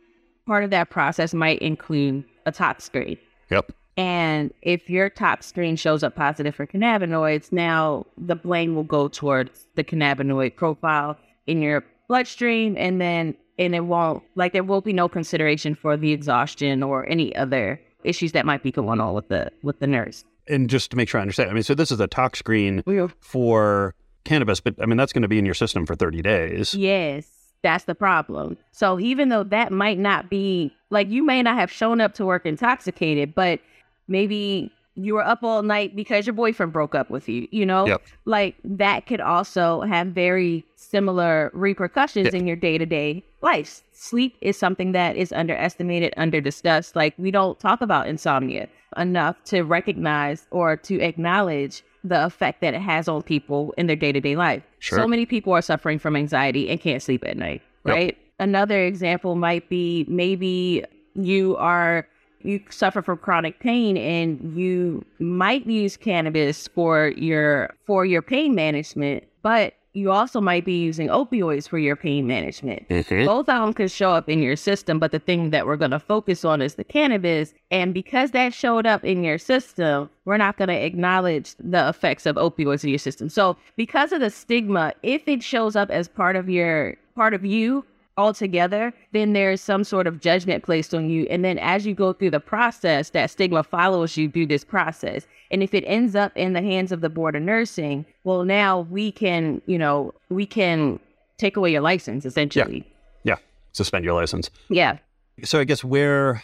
part 0.46 0.64
of 0.64 0.70
that 0.70 0.90
process 0.90 1.34
might 1.34 1.58
include 1.60 2.24
a 2.46 2.52
tox 2.52 2.84
screen. 2.84 3.18
Yep. 3.50 3.72
And 3.96 4.54
if 4.62 4.88
your 4.88 5.10
tox 5.10 5.46
screen 5.46 5.74
shows 5.74 6.04
up 6.04 6.14
positive 6.14 6.54
for 6.54 6.66
cannabinoids, 6.66 7.50
now 7.50 8.06
the 8.16 8.36
blame 8.36 8.76
will 8.76 8.84
go 8.84 9.08
towards 9.08 9.66
the 9.74 9.82
cannabinoid 9.82 10.54
profile 10.54 11.16
in 11.48 11.60
your 11.60 11.84
bloodstream 12.06 12.76
and 12.78 13.00
then 13.00 13.34
and 13.58 13.74
it 13.74 13.80
won't 13.86 14.22
like 14.36 14.52
there 14.52 14.62
will 14.62 14.80
be 14.80 14.92
no 14.92 15.08
consideration 15.08 15.74
for 15.74 15.96
the 15.96 16.12
exhaustion 16.12 16.82
or 16.82 17.06
any 17.10 17.34
other 17.34 17.80
issues 18.04 18.30
that 18.32 18.46
might 18.46 18.62
be 18.62 18.70
going 18.70 19.00
on 19.00 19.12
with 19.14 19.28
the 19.28 19.50
with 19.62 19.80
the 19.80 19.86
nurse. 19.88 20.24
And 20.48 20.70
just 20.70 20.90
to 20.90 20.96
make 20.96 21.08
sure 21.08 21.20
I 21.20 21.22
understand, 21.22 21.50
I 21.50 21.52
mean, 21.52 21.62
so 21.62 21.74
this 21.74 21.90
is 21.90 22.00
a 22.00 22.06
tox 22.06 22.38
screen 22.38 22.82
for 23.20 23.94
cannabis, 24.24 24.60
but 24.60 24.74
I 24.80 24.86
mean, 24.86 24.96
that's 24.96 25.12
going 25.12 25.22
to 25.22 25.28
be 25.28 25.38
in 25.38 25.44
your 25.44 25.54
system 25.54 25.86
for 25.86 25.94
30 25.94 26.22
days. 26.22 26.74
Yes, 26.74 27.26
that's 27.62 27.84
the 27.84 27.94
problem. 27.94 28.56
So 28.72 28.98
even 29.00 29.28
though 29.28 29.44
that 29.44 29.72
might 29.72 29.98
not 29.98 30.30
be 30.30 30.72
like 30.90 31.08
you 31.08 31.24
may 31.24 31.42
not 31.42 31.56
have 31.56 31.70
shown 31.70 32.00
up 32.00 32.14
to 32.14 32.24
work 32.24 32.46
intoxicated, 32.46 33.34
but 33.34 33.60
maybe 34.06 34.72
you 35.00 35.14
were 35.14 35.24
up 35.24 35.42
all 35.42 35.62
night 35.62 35.94
because 35.94 36.26
your 36.26 36.34
boyfriend 36.34 36.72
broke 36.72 36.94
up 36.94 37.08
with 37.08 37.28
you, 37.28 37.46
you 37.50 37.64
know? 37.64 37.86
Yep. 37.86 38.02
Like 38.24 38.56
that 38.64 39.06
could 39.06 39.20
also 39.20 39.82
have 39.82 40.08
very 40.08 40.64
similar 40.74 41.50
repercussions 41.54 42.30
Yeah. 42.32 42.40
in 42.40 42.46
your 42.46 42.56
day-to-day 42.56 43.22
life. 43.40 43.82
Sleep 43.92 44.36
is 44.40 44.58
something 44.58 44.92
that 44.92 45.16
is 45.16 45.32
underestimated, 45.32 46.12
under 46.16 46.40
discussed. 46.40 46.96
Like 46.96 47.14
we 47.18 47.30
don't 47.30 47.58
talk 47.60 47.80
about 47.80 48.08
insomnia 48.08 48.68
enough 48.96 49.36
to 49.44 49.62
recognize 49.62 50.46
or 50.50 50.76
to 50.76 51.00
acknowledge 51.00 51.84
the 52.04 52.24
effect 52.24 52.60
that 52.62 52.74
it 52.74 52.80
has 52.80 53.06
on 53.08 53.22
people 53.22 53.74
in 53.76 53.86
their 53.86 53.96
day-to-day 53.96 54.34
life. 54.36 54.62
Sure. 54.80 54.98
So 54.98 55.06
many 55.08 55.26
people 55.26 55.52
are 55.52 55.62
suffering 55.62 55.98
from 55.98 56.16
anxiety 56.16 56.68
and 56.70 56.80
can't 56.80 57.02
sleep 57.02 57.24
at 57.26 57.36
night, 57.36 57.62
Yep. 57.86 57.94
right? 57.94 58.18
Another 58.40 58.82
example 58.84 59.34
might 59.34 59.68
be 59.68 60.06
maybe 60.08 60.84
you 61.14 61.56
are 61.56 62.06
you 62.42 62.60
suffer 62.70 63.02
from 63.02 63.18
chronic 63.18 63.60
pain 63.60 63.96
and 63.96 64.56
you 64.56 65.04
might 65.18 65.66
use 65.66 65.96
cannabis 65.96 66.68
for 66.68 67.08
your 67.16 67.74
for 67.86 68.04
your 68.04 68.22
pain 68.22 68.54
management, 68.54 69.24
but 69.42 69.74
you 69.94 70.12
also 70.12 70.40
might 70.40 70.64
be 70.64 70.78
using 70.78 71.08
opioids 71.08 71.68
for 71.68 71.78
your 71.78 71.96
pain 71.96 72.26
management. 72.26 72.86
Mhm. 72.88 73.26
Both 73.26 73.48
of 73.48 73.60
them 73.62 73.72
can 73.72 73.88
show 73.88 74.10
up 74.12 74.28
in 74.28 74.40
your 74.40 74.54
system, 74.54 74.98
but 74.98 75.10
the 75.10 75.18
thing 75.18 75.50
that 75.50 75.66
we're 75.66 75.76
going 75.76 75.90
to 75.90 75.98
focus 75.98 76.44
on 76.44 76.62
is 76.62 76.74
the 76.74 76.84
cannabis. 76.84 77.52
And 77.70 77.92
because 77.92 78.30
that 78.30 78.54
showed 78.54 78.86
up 78.86 79.04
in 79.04 79.24
your 79.24 79.38
system, 79.38 80.08
we're 80.24 80.36
not 80.36 80.56
going 80.56 80.68
to 80.68 80.74
acknowledge 80.84 81.54
the 81.58 81.88
effects 81.88 82.26
of 82.26 82.36
opioids 82.36 82.84
in 82.84 82.90
your 82.90 82.98
system. 82.98 83.28
So, 83.28 83.56
because 83.76 84.12
of 84.12 84.20
the 84.20 84.30
stigma, 84.30 84.92
if 85.02 85.26
it 85.26 85.42
shows 85.42 85.74
up 85.74 85.90
as 85.90 86.06
part 86.06 86.36
of 86.36 86.48
your 86.48 86.96
part 87.16 87.34
of 87.34 87.44
you 87.44 87.84
altogether, 88.18 88.92
then 89.12 89.32
there's 89.32 89.60
some 89.60 89.84
sort 89.84 90.06
of 90.06 90.20
judgment 90.20 90.64
placed 90.64 90.92
on 90.92 91.08
you. 91.08 91.26
And 91.30 91.44
then 91.44 91.56
as 91.58 91.86
you 91.86 91.94
go 91.94 92.12
through 92.12 92.32
the 92.32 92.40
process, 92.40 93.10
that 93.10 93.30
stigma 93.30 93.62
follows 93.62 94.16
you 94.16 94.30
through 94.30 94.48
this 94.48 94.64
process. 94.64 95.26
And 95.50 95.62
if 95.62 95.72
it 95.72 95.84
ends 95.86 96.14
up 96.14 96.36
in 96.36 96.52
the 96.52 96.60
hands 96.60 96.92
of 96.92 97.00
the 97.00 97.08
board 97.08 97.36
of 97.36 97.42
nursing, 97.42 98.04
well, 98.24 98.44
now 98.44 98.80
we 98.80 99.12
can, 99.12 99.62
you 99.66 99.78
know, 99.78 100.12
we 100.28 100.44
can 100.44 101.00
take 101.38 101.56
away 101.56 101.72
your 101.72 101.80
license 101.80 102.26
essentially. 102.26 102.84
Yeah. 103.22 103.36
Suspend 103.72 104.04
your 104.04 104.14
license. 104.14 104.50
Yeah. 104.68 104.98
So 105.44 105.60
I 105.60 105.64
guess 105.64 105.84
where 105.84 106.42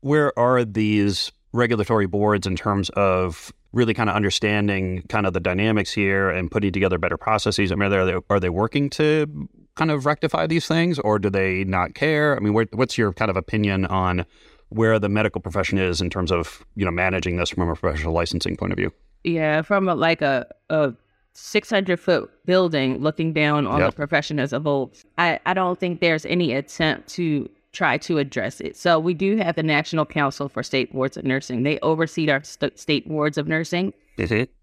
where 0.00 0.38
are 0.38 0.64
these 0.64 1.32
regulatory 1.52 2.06
boards 2.06 2.46
in 2.46 2.54
terms 2.54 2.88
of 2.90 3.52
really 3.72 3.92
kind 3.92 4.08
of 4.08 4.16
understanding 4.16 5.02
kind 5.08 5.26
of 5.26 5.32
the 5.32 5.40
dynamics 5.40 5.92
here 5.92 6.30
and 6.30 6.50
putting 6.50 6.72
together 6.72 6.98
better 6.98 7.16
processes? 7.16 7.72
I 7.72 7.74
mean, 7.74 7.92
are 7.92 8.04
they, 8.06 8.18
are 8.30 8.38
they 8.38 8.48
working 8.48 8.90
to 8.90 9.48
kind 9.78 9.90
of 9.90 10.04
rectify 10.04 10.46
these 10.46 10.66
things, 10.66 10.98
or 10.98 11.18
do 11.18 11.30
they 11.30 11.64
not 11.64 11.94
care? 11.94 12.36
I 12.36 12.40
mean, 12.40 12.52
where, 12.52 12.66
what's 12.72 12.98
your 12.98 13.12
kind 13.14 13.30
of 13.30 13.36
opinion 13.36 13.86
on 13.86 14.26
where 14.68 14.98
the 14.98 15.08
medical 15.08 15.40
profession 15.40 15.78
is 15.78 16.00
in 16.02 16.10
terms 16.10 16.30
of 16.30 16.62
you 16.74 16.84
know 16.84 16.90
managing 16.90 17.36
this 17.36 17.48
from 17.50 17.62
a 17.68 17.74
professional 17.74 18.12
licensing 18.12 18.56
point 18.56 18.72
of 18.72 18.76
view? 18.76 18.92
Yeah. 19.24 19.62
From 19.62 19.88
a, 19.88 19.94
like 19.94 20.20
a, 20.20 20.46
a 20.68 20.92
600 21.34 21.98
foot 21.98 22.30
building 22.44 22.98
looking 22.98 23.32
down 23.32 23.66
on 23.66 23.80
Yep. 23.80 23.90
the 23.90 23.96
profession 23.96 24.38
as 24.38 24.52
a 24.52 24.60
whole, 24.60 24.92
I, 25.16 25.38
I 25.46 25.54
don't 25.54 25.78
think 25.78 26.00
there's 26.00 26.26
any 26.26 26.52
attempt 26.52 27.08
to 27.10 27.48
try 27.72 27.98
to 27.98 28.18
address 28.18 28.60
it. 28.60 28.76
So 28.76 28.98
we 28.98 29.14
do 29.14 29.36
have 29.36 29.54
the 29.56 29.62
National 29.62 30.04
Council 30.06 30.48
for 30.48 30.62
State 30.62 30.92
Boards 30.92 31.16
of 31.16 31.24
Nursing. 31.24 31.62
They 31.62 31.78
oversee 31.80 32.28
our 32.30 32.42
st- 32.42 32.78
state 32.78 33.08
boards 33.08 33.38
of 33.38 33.46
nursing. 33.46 33.92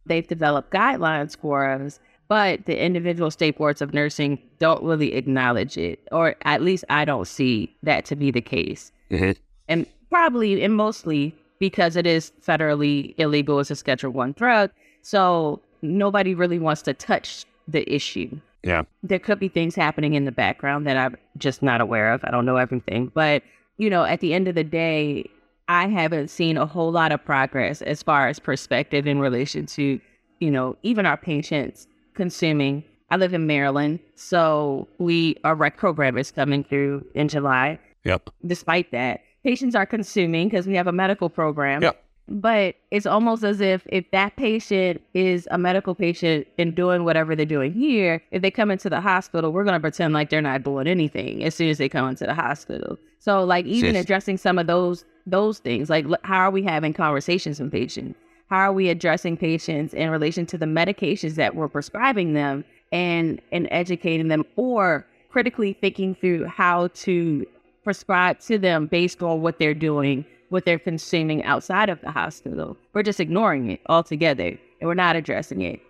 they've 0.05 0.27
developed 0.27 0.71
guidelines 0.73 1.37
for 1.37 1.65
us, 1.69 1.99
but 2.27 2.65
the 2.65 2.83
individual 2.83 3.29
state 3.31 3.57
boards 3.57 3.81
of 3.81 3.93
nursing 3.93 4.39
don't 4.59 4.83
really 4.83 5.13
acknowledge 5.13 5.77
it, 5.77 5.99
or 6.11 6.35
at 6.43 6.61
least 6.61 6.83
I 6.89 7.05
don't 7.05 7.27
see 7.27 7.75
that 7.83 8.05
to 8.05 8.15
be 8.15 8.31
the 8.31 8.41
case. 8.41 8.91
Mm-hmm. 9.11 9.31
And 9.67 9.85
probably 10.09 10.63
and 10.63 10.75
mostly 10.75 11.35
because 11.59 11.95
it 11.95 12.05
is 12.05 12.31
federally 12.45 13.13
illegal 13.17 13.59
as 13.59 13.71
a 13.71 13.75
Schedule 13.75 14.11
One 14.11 14.33
drug, 14.33 14.71
so 15.01 15.61
nobody 15.81 16.33
really 16.33 16.59
wants 16.59 16.81
to 16.83 16.93
touch 16.93 17.45
the 17.67 17.91
issue. 17.93 18.39
Yeah. 18.63 18.83
There 19.03 19.19
could 19.19 19.39
be 19.39 19.47
things 19.47 19.75
happening 19.75 20.15
in 20.15 20.25
the 20.25 20.31
background 20.31 20.87
that 20.87 20.97
I'm 20.97 21.15
just 21.37 21.61
not 21.61 21.81
aware 21.81 22.11
of. 22.11 22.21
I 22.23 22.31
don't 22.31 22.45
know 22.45 22.57
everything, 22.57 23.11
but 23.13 23.43
you 23.77 23.89
know, 23.89 24.03
at 24.03 24.21
the 24.21 24.33
end 24.33 24.47
of 24.47 24.55
the 24.55 24.63
day, 24.63 25.29
I 25.67 25.87
haven't 25.87 26.29
seen 26.29 26.57
a 26.57 26.65
whole 26.65 26.91
lot 26.91 27.11
of 27.11 27.23
progress 27.23 27.81
as 27.81 28.01
far 28.01 28.27
as 28.27 28.39
perspective 28.39 29.07
in 29.07 29.19
relation 29.19 29.65
to, 29.67 29.99
you 30.39 30.51
know, 30.51 30.77
even 30.83 31.05
our 31.05 31.17
patients 31.17 31.87
consuming. 32.15 32.83
I 33.11 33.17
live 33.17 33.33
in 33.33 33.45
Maryland, 33.45 33.99
so 34.15 34.87
we 34.97 35.37
our 35.43 35.55
rec 35.55 35.77
program 35.77 36.17
is 36.17 36.31
coming 36.31 36.63
through 36.63 37.05
in 37.13 37.27
July. 37.27 37.79
Yep. 38.03 38.29
Despite 38.45 38.91
that, 38.91 39.21
patients 39.43 39.75
are 39.75 39.85
consuming 39.85 40.49
because 40.49 40.67
we 40.67 40.75
have 40.75 40.87
a 40.87 40.91
medical 40.91 41.29
program. 41.29 41.81
Yep. 41.83 42.01
But 42.27 42.75
it's 42.89 43.05
almost 43.05 43.43
as 43.43 43.61
if 43.61 43.85
if 43.91 44.09
that 44.09 44.35
patient 44.35 45.01
is 45.13 45.47
a 45.51 45.59
medical 45.59 45.93
patient 45.93 46.47
and 46.57 46.73
doing 46.73 47.03
whatever 47.03 47.35
they're 47.35 47.45
doing 47.45 47.71
here, 47.71 48.23
if 48.31 48.41
they 48.41 48.49
come 48.49 48.71
into 48.71 48.89
the 48.89 48.99
hospital, 48.99 49.51
we're 49.51 49.63
going 49.63 49.75
to 49.75 49.79
pretend 49.79 50.13
like 50.13 50.31
they're 50.31 50.41
not 50.41 50.63
doing 50.63 50.87
anything 50.87 51.43
as 51.43 51.53
soon 51.53 51.69
as 51.69 51.77
they 51.77 51.87
come 51.87 52.09
into 52.09 52.25
the 52.25 52.33
hospital. 52.33 52.97
So 53.19 53.43
like 53.43 53.65
even 53.65 53.93
Sis. 53.93 54.03
addressing 54.03 54.37
some 54.37 54.57
of 54.57 54.65
those 54.65 55.05
those 55.27 55.59
things, 55.59 55.89
like 55.89 56.05
how 56.23 56.39
are 56.39 56.51
we 56.51 56.63
having 56.63 56.93
conversations 56.93 57.59
with 57.59 57.71
patients? 57.71 58.17
How 58.49 58.57
are 58.57 58.73
we 58.73 58.89
addressing 58.89 59.37
patients 59.37 59.93
in 59.93 60.09
relation 60.09 60.45
to 60.47 60.57
the 60.57 60.65
medications 60.65 61.35
that 61.35 61.55
we're 61.55 61.67
prescribing 61.67 62.33
them 62.33 62.63
and 62.91 63.41
and 63.51 63.67
educating 63.71 64.27
them 64.27 64.45
or 64.55 65.05
critically 65.29 65.73
thinking 65.73 66.15
through 66.15 66.45
how 66.45 66.87
to 66.89 67.45
prescribe 67.83 68.39
to 68.39 68.57
them 68.57 68.87
based 68.87 69.21
on 69.21 69.41
what 69.41 69.59
they're 69.59 69.73
doing, 69.73 70.25
what 70.49 70.65
they're 70.65 70.79
consuming 70.79 71.43
outside 71.43 71.89
of 71.89 71.99
the 72.01 72.11
hospital. 72.11 72.77
We're 72.93 73.03
just 73.03 73.19
ignoring 73.19 73.71
it 73.71 73.81
altogether 73.89 74.47
and 74.47 74.87
we're 74.87 74.93
not 74.93 75.15
addressing 75.15 75.61
it. 75.61 75.81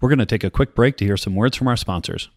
We're 0.00 0.08
going 0.08 0.18
to 0.18 0.26
take 0.26 0.44
a 0.44 0.50
quick 0.50 0.74
break 0.74 0.96
to 0.98 1.04
hear 1.04 1.16
some 1.16 1.34
words 1.34 1.56
from 1.56 1.68
our 1.68 1.76
sponsors. 1.76 2.28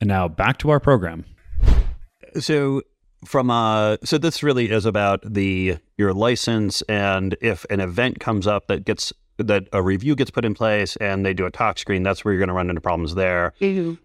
And 0.00 0.08
now 0.08 0.28
back 0.28 0.58
to 0.58 0.70
our 0.70 0.80
program. 0.80 1.24
So 2.40 2.82
from 3.24 3.50
uh 3.50 3.96
so 4.04 4.16
this 4.16 4.42
really 4.42 4.70
is 4.70 4.86
about 4.86 5.20
the 5.24 5.76
your 5.96 6.14
license 6.14 6.82
and 6.82 7.36
if 7.40 7.66
an 7.68 7.80
event 7.80 8.20
comes 8.20 8.46
up 8.46 8.68
that 8.68 8.84
gets 8.84 9.12
that 9.38 9.68
a 9.72 9.82
review 9.82 10.14
gets 10.14 10.30
put 10.30 10.44
in 10.44 10.54
place 10.54 10.96
and 10.96 11.24
they 11.24 11.32
do 11.32 11.46
a 11.46 11.50
tox 11.50 11.80
screen, 11.80 12.02
that's 12.02 12.24
where 12.24 12.34
you're 12.34 12.40
going 12.40 12.48
to 12.48 12.54
run 12.54 12.68
into 12.68 12.80
problems 12.80 13.14
there. 13.14 13.52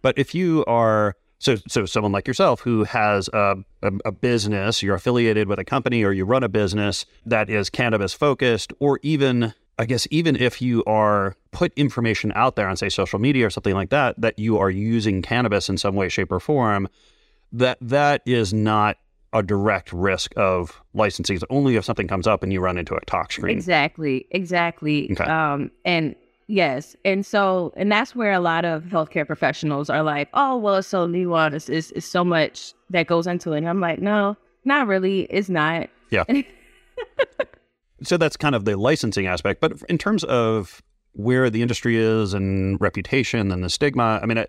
But 0.01 0.17
if 0.17 0.33
you 0.33 0.63
are 0.65 1.15
so 1.39 1.57
so 1.67 1.85
someone 1.85 2.11
like 2.11 2.27
yourself 2.27 2.61
who 2.61 2.83
has 2.85 3.29
a, 3.33 3.57
a, 3.81 3.91
a 4.05 4.11
business, 4.11 4.81
you're 4.81 4.95
affiliated 4.95 5.47
with 5.47 5.59
a 5.59 5.65
company 5.65 6.03
or 6.03 6.13
you 6.13 6.23
run 6.23 6.43
a 6.43 6.49
business 6.49 7.05
that 7.25 7.49
is 7.49 7.69
cannabis 7.69 8.13
focused, 8.13 8.71
or 8.79 8.99
even 9.01 9.53
I 9.77 9.85
guess 9.85 10.07
even 10.11 10.35
if 10.35 10.61
you 10.61 10.83
are 10.85 11.35
put 11.51 11.73
information 11.73 12.31
out 12.35 12.55
there 12.55 12.67
on 12.67 12.77
say 12.77 12.89
social 12.89 13.19
media 13.19 13.47
or 13.47 13.49
something 13.49 13.73
like 13.73 13.89
that 13.89 14.21
that 14.21 14.37
you 14.37 14.59
are 14.59 14.69
using 14.69 15.21
cannabis 15.21 15.67
in 15.67 15.77
some 15.77 15.95
way, 15.95 16.09
shape, 16.09 16.31
or 16.31 16.39
form, 16.39 16.87
that 17.51 17.79
that 17.81 18.21
is 18.25 18.53
not 18.53 18.97
a 19.33 19.41
direct 19.43 19.91
risk 19.91 20.31
of 20.37 20.81
licensing. 20.93 21.35
It's 21.35 21.45
only 21.49 21.75
if 21.75 21.83
something 21.83 22.07
comes 22.07 22.27
up 22.27 22.43
and 22.43 22.53
you 22.53 22.61
run 22.61 22.77
into 22.77 22.95
a 22.95 23.01
tox 23.05 23.35
screen. 23.35 23.55
Exactly, 23.55 24.27
exactly. 24.31 25.11
Okay. 25.11 25.23
Um, 25.23 25.71
and 25.83 26.15
yes, 26.47 26.95
and 27.03 27.25
so, 27.25 27.73
and 27.75 27.91
that's 27.91 28.15
where 28.15 28.31
a 28.31 28.39
lot 28.39 28.63
of 28.63 28.83
healthcare 28.83 29.25
professionals 29.25 29.89
are 29.89 30.03
like, 30.03 30.29
"Oh, 30.33 30.57
well, 30.57 30.75
it's 30.75 30.87
so 30.87 31.07
nuanced. 31.07 31.69
It's, 31.69 31.91
it's 31.91 32.05
so 32.05 32.23
much 32.23 32.73
that 32.91 33.07
goes 33.07 33.27
into 33.27 33.53
it." 33.53 33.57
And 33.59 33.69
I'm 33.69 33.81
like, 33.81 33.99
"No, 33.99 34.37
not 34.65 34.87
really. 34.87 35.21
It's 35.23 35.49
not." 35.49 35.89
Yeah. 36.11 36.23
so 38.03 38.17
that's 38.17 38.37
kind 38.37 38.53
of 38.55 38.65
the 38.65 38.77
licensing 38.77 39.25
aspect. 39.25 39.61
But 39.61 39.81
in 39.89 39.97
terms 39.97 40.23
of 40.25 40.81
where 41.13 41.49
the 41.49 41.61
industry 41.61 41.95
is 41.97 42.33
and 42.33 42.79
reputation 42.81 43.51
and 43.51 43.63
the 43.63 43.69
stigma, 43.69 44.19
I 44.21 44.25
mean, 44.25 44.37
I, 44.37 44.41
uh, 44.43 44.45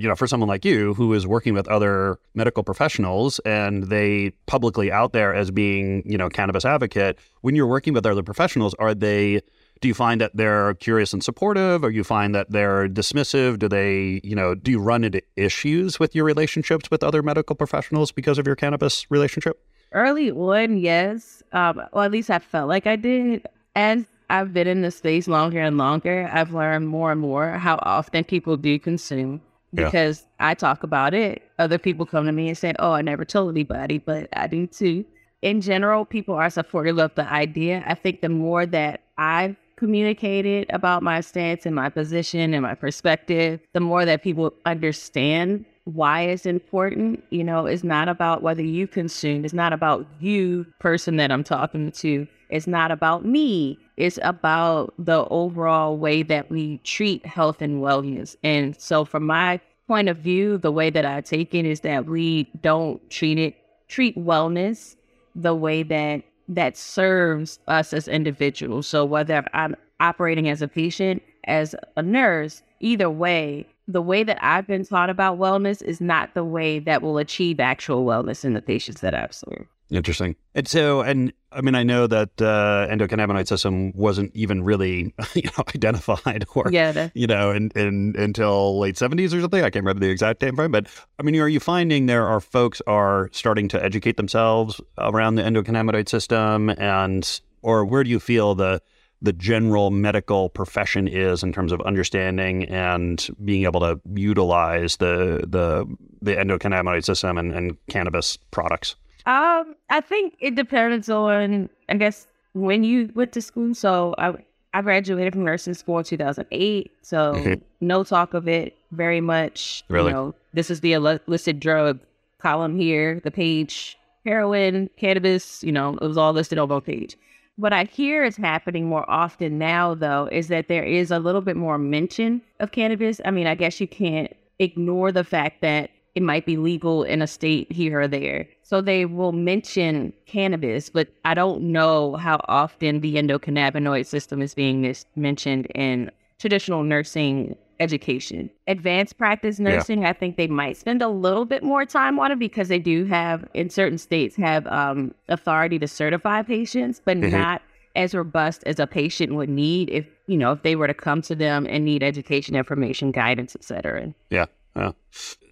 you 0.00 0.08
know, 0.08 0.14
for 0.14 0.26
someone 0.26 0.48
like 0.48 0.64
you 0.64 0.94
who 0.94 1.12
is 1.12 1.26
working 1.26 1.54
with 1.54 1.68
other 1.68 2.18
medical 2.34 2.62
professionals 2.62 3.38
and 3.40 3.84
they 3.84 4.30
publicly 4.46 4.90
out 4.90 5.12
there 5.12 5.34
as 5.34 5.50
being, 5.50 6.02
you 6.06 6.16
know, 6.16 6.28
cannabis 6.28 6.64
advocate, 6.64 7.18
when 7.42 7.54
you're 7.54 7.66
working 7.66 7.92
with 7.92 8.06
other 8.06 8.22
professionals, 8.22 8.74
are 8.78 8.94
they 8.94 9.40
do 9.80 9.88
you 9.88 9.94
find 9.94 10.20
that 10.20 10.30
they're 10.34 10.74
curious 10.74 11.12
and 11.12 11.24
supportive? 11.24 11.82
Or 11.82 11.90
you 11.90 12.04
find 12.04 12.34
that 12.36 12.50
they're 12.50 12.88
dismissive? 12.88 13.58
Do 13.58 13.68
they 13.68 14.20
you 14.22 14.34
know 14.34 14.54
do 14.54 14.70
you 14.70 14.78
run 14.80 15.04
into 15.04 15.20
issues 15.36 15.98
with 15.98 16.14
your 16.14 16.24
relationships 16.24 16.90
with 16.90 17.02
other 17.02 17.22
medical 17.22 17.56
professionals 17.56 18.12
because 18.12 18.38
of 18.38 18.46
your 18.46 18.56
cannabis 18.56 19.10
relationship? 19.10 19.62
Early 19.90 20.30
on 20.30 20.78
yes. 20.78 21.42
Um, 21.52 21.82
at 21.94 22.10
least 22.10 22.30
i 22.30 22.38
felt 22.38 22.68
like 22.68 22.86
i 22.86 22.96
did. 22.96 23.46
As 23.74 24.04
i've 24.30 24.54
been 24.54 24.66
in 24.66 24.82
the 24.82 24.90
space 24.90 25.28
longer 25.28 25.60
and 25.60 25.76
longer 25.76 26.30
i've 26.32 26.54
learned 26.54 26.88
more 26.88 27.12
and 27.12 27.20
more 27.20 27.50
how 27.50 27.78
often 27.82 28.24
people 28.24 28.56
do 28.56 28.78
consume 28.78 29.40
because 29.74 30.26
yeah. 30.40 30.50
i 30.50 30.54
talk 30.54 30.82
about 30.82 31.14
it 31.14 31.42
other 31.58 31.78
people 31.78 32.06
come 32.06 32.26
to 32.26 32.32
me 32.32 32.48
and 32.48 32.58
say 32.58 32.74
oh 32.78 32.92
i 32.92 33.02
never 33.02 33.24
told 33.24 33.50
anybody 33.50 33.98
but 33.98 34.28
i 34.34 34.46
do 34.46 34.66
too 34.66 35.04
in 35.42 35.60
general 35.60 36.04
people 36.04 36.34
are 36.34 36.50
supportive 36.50 36.98
of 36.98 37.14
the 37.14 37.30
idea 37.32 37.82
i 37.86 37.94
think 37.94 38.20
the 38.20 38.28
more 38.28 38.66
that 38.66 39.02
i've 39.18 39.56
communicated 39.82 40.64
about 40.70 41.02
my 41.02 41.20
stance 41.20 41.66
and 41.66 41.74
my 41.74 41.88
position 41.88 42.54
and 42.54 42.62
my 42.62 42.72
perspective, 42.72 43.58
the 43.72 43.80
more 43.80 44.04
that 44.04 44.22
people 44.22 44.54
understand 44.64 45.64
why 45.86 46.20
it's 46.22 46.46
important. 46.46 47.20
You 47.30 47.42
know, 47.42 47.66
it's 47.66 47.82
not 47.82 48.08
about 48.08 48.42
whether 48.42 48.62
you 48.62 48.86
consume, 48.86 49.44
it's 49.44 49.52
not 49.52 49.72
about 49.72 50.06
you, 50.20 50.64
person 50.78 51.16
that 51.16 51.32
I'm 51.32 51.42
talking 51.42 51.90
to. 51.92 52.28
It's 52.48 52.68
not 52.68 52.92
about 52.92 53.24
me. 53.24 53.76
It's 53.96 54.18
about 54.22 54.94
the 54.98 55.26
overall 55.26 55.96
way 55.96 56.22
that 56.22 56.50
we 56.50 56.78
treat 56.78 57.24
health 57.26 57.60
and 57.60 57.82
wellness. 57.82 58.36
And 58.42 58.78
so, 58.80 59.04
from 59.04 59.26
my 59.26 59.60
point 59.86 60.08
of 60.08 60.18
view, 60.18 60.58
the 60.58 60.72
way 60.72 60.90
that 60.90 61.04
I 61.04 61.20
take 61.20 61.54
it 61.54 61.66
is 61.66 61.80
that 61.80 62.06
we 62.06 62.44
don't 62.60 63.08
treat 63.10 63.38
it, 63.38 63.56
treat 63.88 64.16
wellness 64.16 64.96
the 65.34 65.54
way 65.54 65.82
that 65.82 66.22
that 66.48 66.76
serves 66.76 67.58
us 67.68 67.92
as 67.92 68.08
individuals. 68.08 68.86
So 68.86 69.04
whether 69.04 69.44
I'm 69.52 69.76
operating 70.00 70.48
as 70.48 70.62
a 70.62 70.68
patient, 70.68 71.22
as 71.44 71.74
a 71.96 72.02
nurse, 72.02 72.62
either 72.80 73.10
way, 73.10 73.66
the 73.88 74.02
way 74.02 74.22
that 74.24 74.38
I've 74.42 74.66
been 74.66 74.84
taught 74.84 75.10
about 75.10 75.38
wellness 75.38 75.82
is 75.82 76.00
not 76.00 76.34
the 76.34 76.44
way 76.44 76.78
that 76.80 77.02
will 77.02 77.18
achieve 77.18 77.60
actual 77.60 78.04
wellness 78.04 78.44
in 78.44 78.54
the 78.54 78.62
patients 78.62 79.00
that 79.00 79.14
I've 79.14 79.34
served. 79.34 79.66
Interesting. 79.92 80.36
And 80.54 80.66
so, 80.66 81.02
and 81.02 81.34
I 81.52 81.60
mean, 81.60 81.74
I 81.74 81.82
know 81.82 82.06
that 82.06 82.40
uh, 82.40 82.86
endocannabinoid 82.90 83.46
system 83.46 83.92
wasn't 83.92 84.34
even 84.34 84.64
really, 84.64 85.14
you 85.34 85.42
know, 85.42 85.64
identified 85.68 86.46
or, 86.54 86.70
yeah, 86.70 87.10
you 87.14 87.26
know, 87.26 87.50
in, 87.50 87.70
in, 87.76 88.14
until 88.16 88.78
late 88.78 88.96
seventies 88.96 89.34
or 89.34 89.42
something. 89.42 89.60
I 89.60 89.68
can't 89.68 89.84
remember 89.84 90.00
the 90.00 90.10
exact 90.10 90.40
time 90.40 90.56
frame, 90.56 90.72
but 90.72 90.86
I 91.18 91.22
mean, 91.22 91.38
are 91.38 91.48
you 91.48 91.60
finding 91.60 92.06
there 92.06 92.26
are 92.26 92.40
folks 92.40 92.80
are 92.86 93.28
starting 93.32 93.68
to 93.68 93.84
educate 93.84 94.16
themselves 94.16 94.80
around 94.96 95.34
the 95.34 95.42
endocannabinoid 95.42 96.08
system, 96.08 96.70
and 96.70 97.40
or 97.60 97.84
where 97.84 98.02
do 98.02 98.08
you 98.08 98.18
feel 98.18 98.54
the 98.54 98.80
the 99.20 99.34
general 99.34 99.90
medical 99.90 100.48
profession 100.48 101.06
is 101.06 101.42
in 101.42 101.52
terms 101.52 101.70
of 101.70 101.80
understanding 101.82 102.64
and 102.64 103.28
being 103.44 103.64
able 103.64 103.80
to 103.80 104.00
utilize 104.14 104.96
the 104.96 105.44
the 105.46 105.86
the 106.22 106.34
endocannabinoid 106.34 107.04
system 107.04 107.36
and, 107.36 107.52
and 107.52 107.76
cannabis 107.88 108.38
products? 108.50 108.96
Um, 109.26 109.76
I 109.90 110.00
think 110.00 110.36
it 110.40 110.54
depends 110.54 111.08
on, 111.08 111.68
I 111.88 111.94
guess, 111.94 112.26
when 112.54 112.84
you 112.84 113.10
went 113.14 113.32
to 113.32 113.42
school. 113.42 113.74
So 113.74 114.14
I, 114.18 114.34
I 114.74 114.82
graduated 114.82 115.34
from 115.34 115.44
nursing 115.44 115.74
school 115.74 115.98
in 115.98 116.04
2008. 116.04 116.90
So 117.02 117.34
mm-hmm. 117.34 117.62
no 117.80 118.04
talk 118.04 118.34
of 118.34 118.48
it 118.48 118.76
very 118.90 119.20
much. 119.20 119.84
Really? 119.88 120.08
You 120.08 120.14
know, 120.14 120.34
this 120.52 120.70
is 120.70 120.80
the 120.80 120.92
illicit 120.92 121.60
drug 121.60 122.00
column 122.38 122.76
here, 122.76 123.20
the 123.22 123.30
page, 123.30 123.96
heroin, 124.24 124.90
cannabis, 124.96 125.62
you 125.62 125.72
know, 125.72 125.96
it 125.96 126.06
was 126.06 126.16
all 126.16 126.32
listed 126.32 126.58
on 126.58 126.68
one 126.68 126.80
page. 126.80 127.16
What 127.56 127.72
I 127.72 127.84
hear 127.84 128.24
is 128.24 128.36
happening 128.36 128.88
more 128.88 129.08
often 129.10 129.58
now, 129.58 129.94
though, 129.94 130.28
is 130.32 130.48
that 130.48 130.68
there 130.68 130.84
is 130.84 131.10
a 131.10 131.18
little 131.18 131.42
bit 131.42 131.56
more 131.56 131.78
mention 131.78 132.40
of 132.60 132.72
cannabis. 132.72 133.20
I 133.24 133.30
mean, 133.30 133.46
I 133.46 133.54
guess 133.54 133.80
you 133.80 133.86
can't 133.86 134.34
ignore 134.58 135.12
the 135.12 135.24
fact 135.24 135.60
that 135.60 135.90
it 136.14 136.22
might 136.22 136.46
be 136.46 136.56
legal 136.56 137.02
in 137.04 137.22
a 137.22 137.26
state 137.26 137.70
here 137.72 138.00
or 138.00 138.08
there. 138.08 138.46
So 138.62 138.80
they 138.80 139.06
will 139.06 139.32
mention 139.32 140.12
cannabis, 140.26 140.90
but 140.90 141.08
I 141.24 141.34
don't 141.34 141.62
know 141.62 142.16
how 142.16 142.40
often 142.48 143.00
the 143.00 143.14
endocannabinoid 143.14 144.06
system 144.06 144.42
is 144.42 144.54
being 144.54 144.82
mis- 144.82 145.06
mentioned 145.16 145.66
in 145.74 146.10
traditional 146.38 146.82
nursing 146.82 147.56
education. 147.80 148.50
Advanced 148.66 149.18
practice 149.18 149.58
nursing, 149.58 150.02
yeah. 150.02 150.10
I 150.10 150.12
think 150.12 150.36
they 150.36 150.46
might 150.46 150.76
spend 150.76 151.02
a 151.02 151.08
little 151.08 151.44
bit 151.44 151.62
more 151.62 151.84
time 151.84 152.18
on 152.18 152.30
it 152.30 152.38
because 152.38 152.68
they 152.68 152.78
do 152.78 153.04
have, 153.06 153.48
in 153.54 153.70
certain 153.70 153.98
states, 153.98 154.36
have 154.36 154.66
um, 154.68 155.14
authority 155.28 155.78
to 155.78 155.88
certify 155.88 156.42
patients, 156.42 157.00
but 157.04 157.16
mm-hmm. 157.16 157.36
not 157.36 157.62
as 157.96 158.14
robust 158.14 158.62
as 158.64 158.78
a 158.78 158.86
patient 158.86 159.34
would 159.34 159.48
need 159.48 159.90
if 159.90 160.06
you 160.26 160.36
know 160.38 160.52
if 160.52 160.62
they 160.62 160.76
were 160.76 160.86
to 160.86 160.94
come 160.94 161.20
to 161.20 161.34
them 161.34 161.66
and 161.68 161.84
need 161.84 162.02
education 162.02 162.56
information 162.56 163.10
guidance 163.10 163.54
et 163.54 163.62
cetera 163.62 164.14
yeah 164.30 164.46
yeah. 164.76 164.92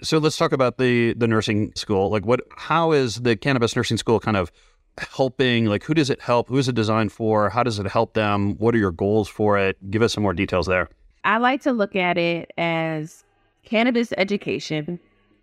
So 0.03 0.19
let's 0.19 0.37
talk 0.37 0.53
about 0.53 0.79
the 0.79 1.15
the 1.15 1.27
nursing 1.27 1.73
school. 1.75 2.11
Like, 2.11 2.27
what? 2.27 2.41
How 2.57 2.93
is 2.93 3.17
the 3.17 3.37
cannabis 3.37 3.77
nursing 3.77 3.97
school 3.97 4.21
kind 4.21 4.37
of 4.37 4.51
helping? 4.99 5.67
Like, 5.67 5.85
who 5.85 5.95
does 5.95 6.11
it 6.11 6.21
help? 6.21 6.49
Who 6.49 6.59
is 6.59 6.69
it 6.69 6.75
designed 6.75 7.13
for? 7.13 7.51
How 7.51 7.63
does 7.63 7.79
it 7.79 7.87
help 7.87 8.15
them? 8.15 8.57
What 8.57 8.75
are 8.75 8.79
your 8.79 8.93
goals 8.93 9.29
for 9.29 9.59
it? 9.59 9.77
Give 9.91 10.03
us 10.03 10.15
some 10.15 10.23
more 10.23 10.33
details 10.33 10.67
there. 10.67 10.89
I 11.25 11.39
like 11.39 11.63
to 11.63 11.73
look 11.73 11.95
at 11.97 12.17
it 12.17 12.51
as 12.57 13.25
cannabis 13.63 14.13
education, 14.17 14.99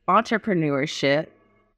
entrepreneurship, 0.08 1.28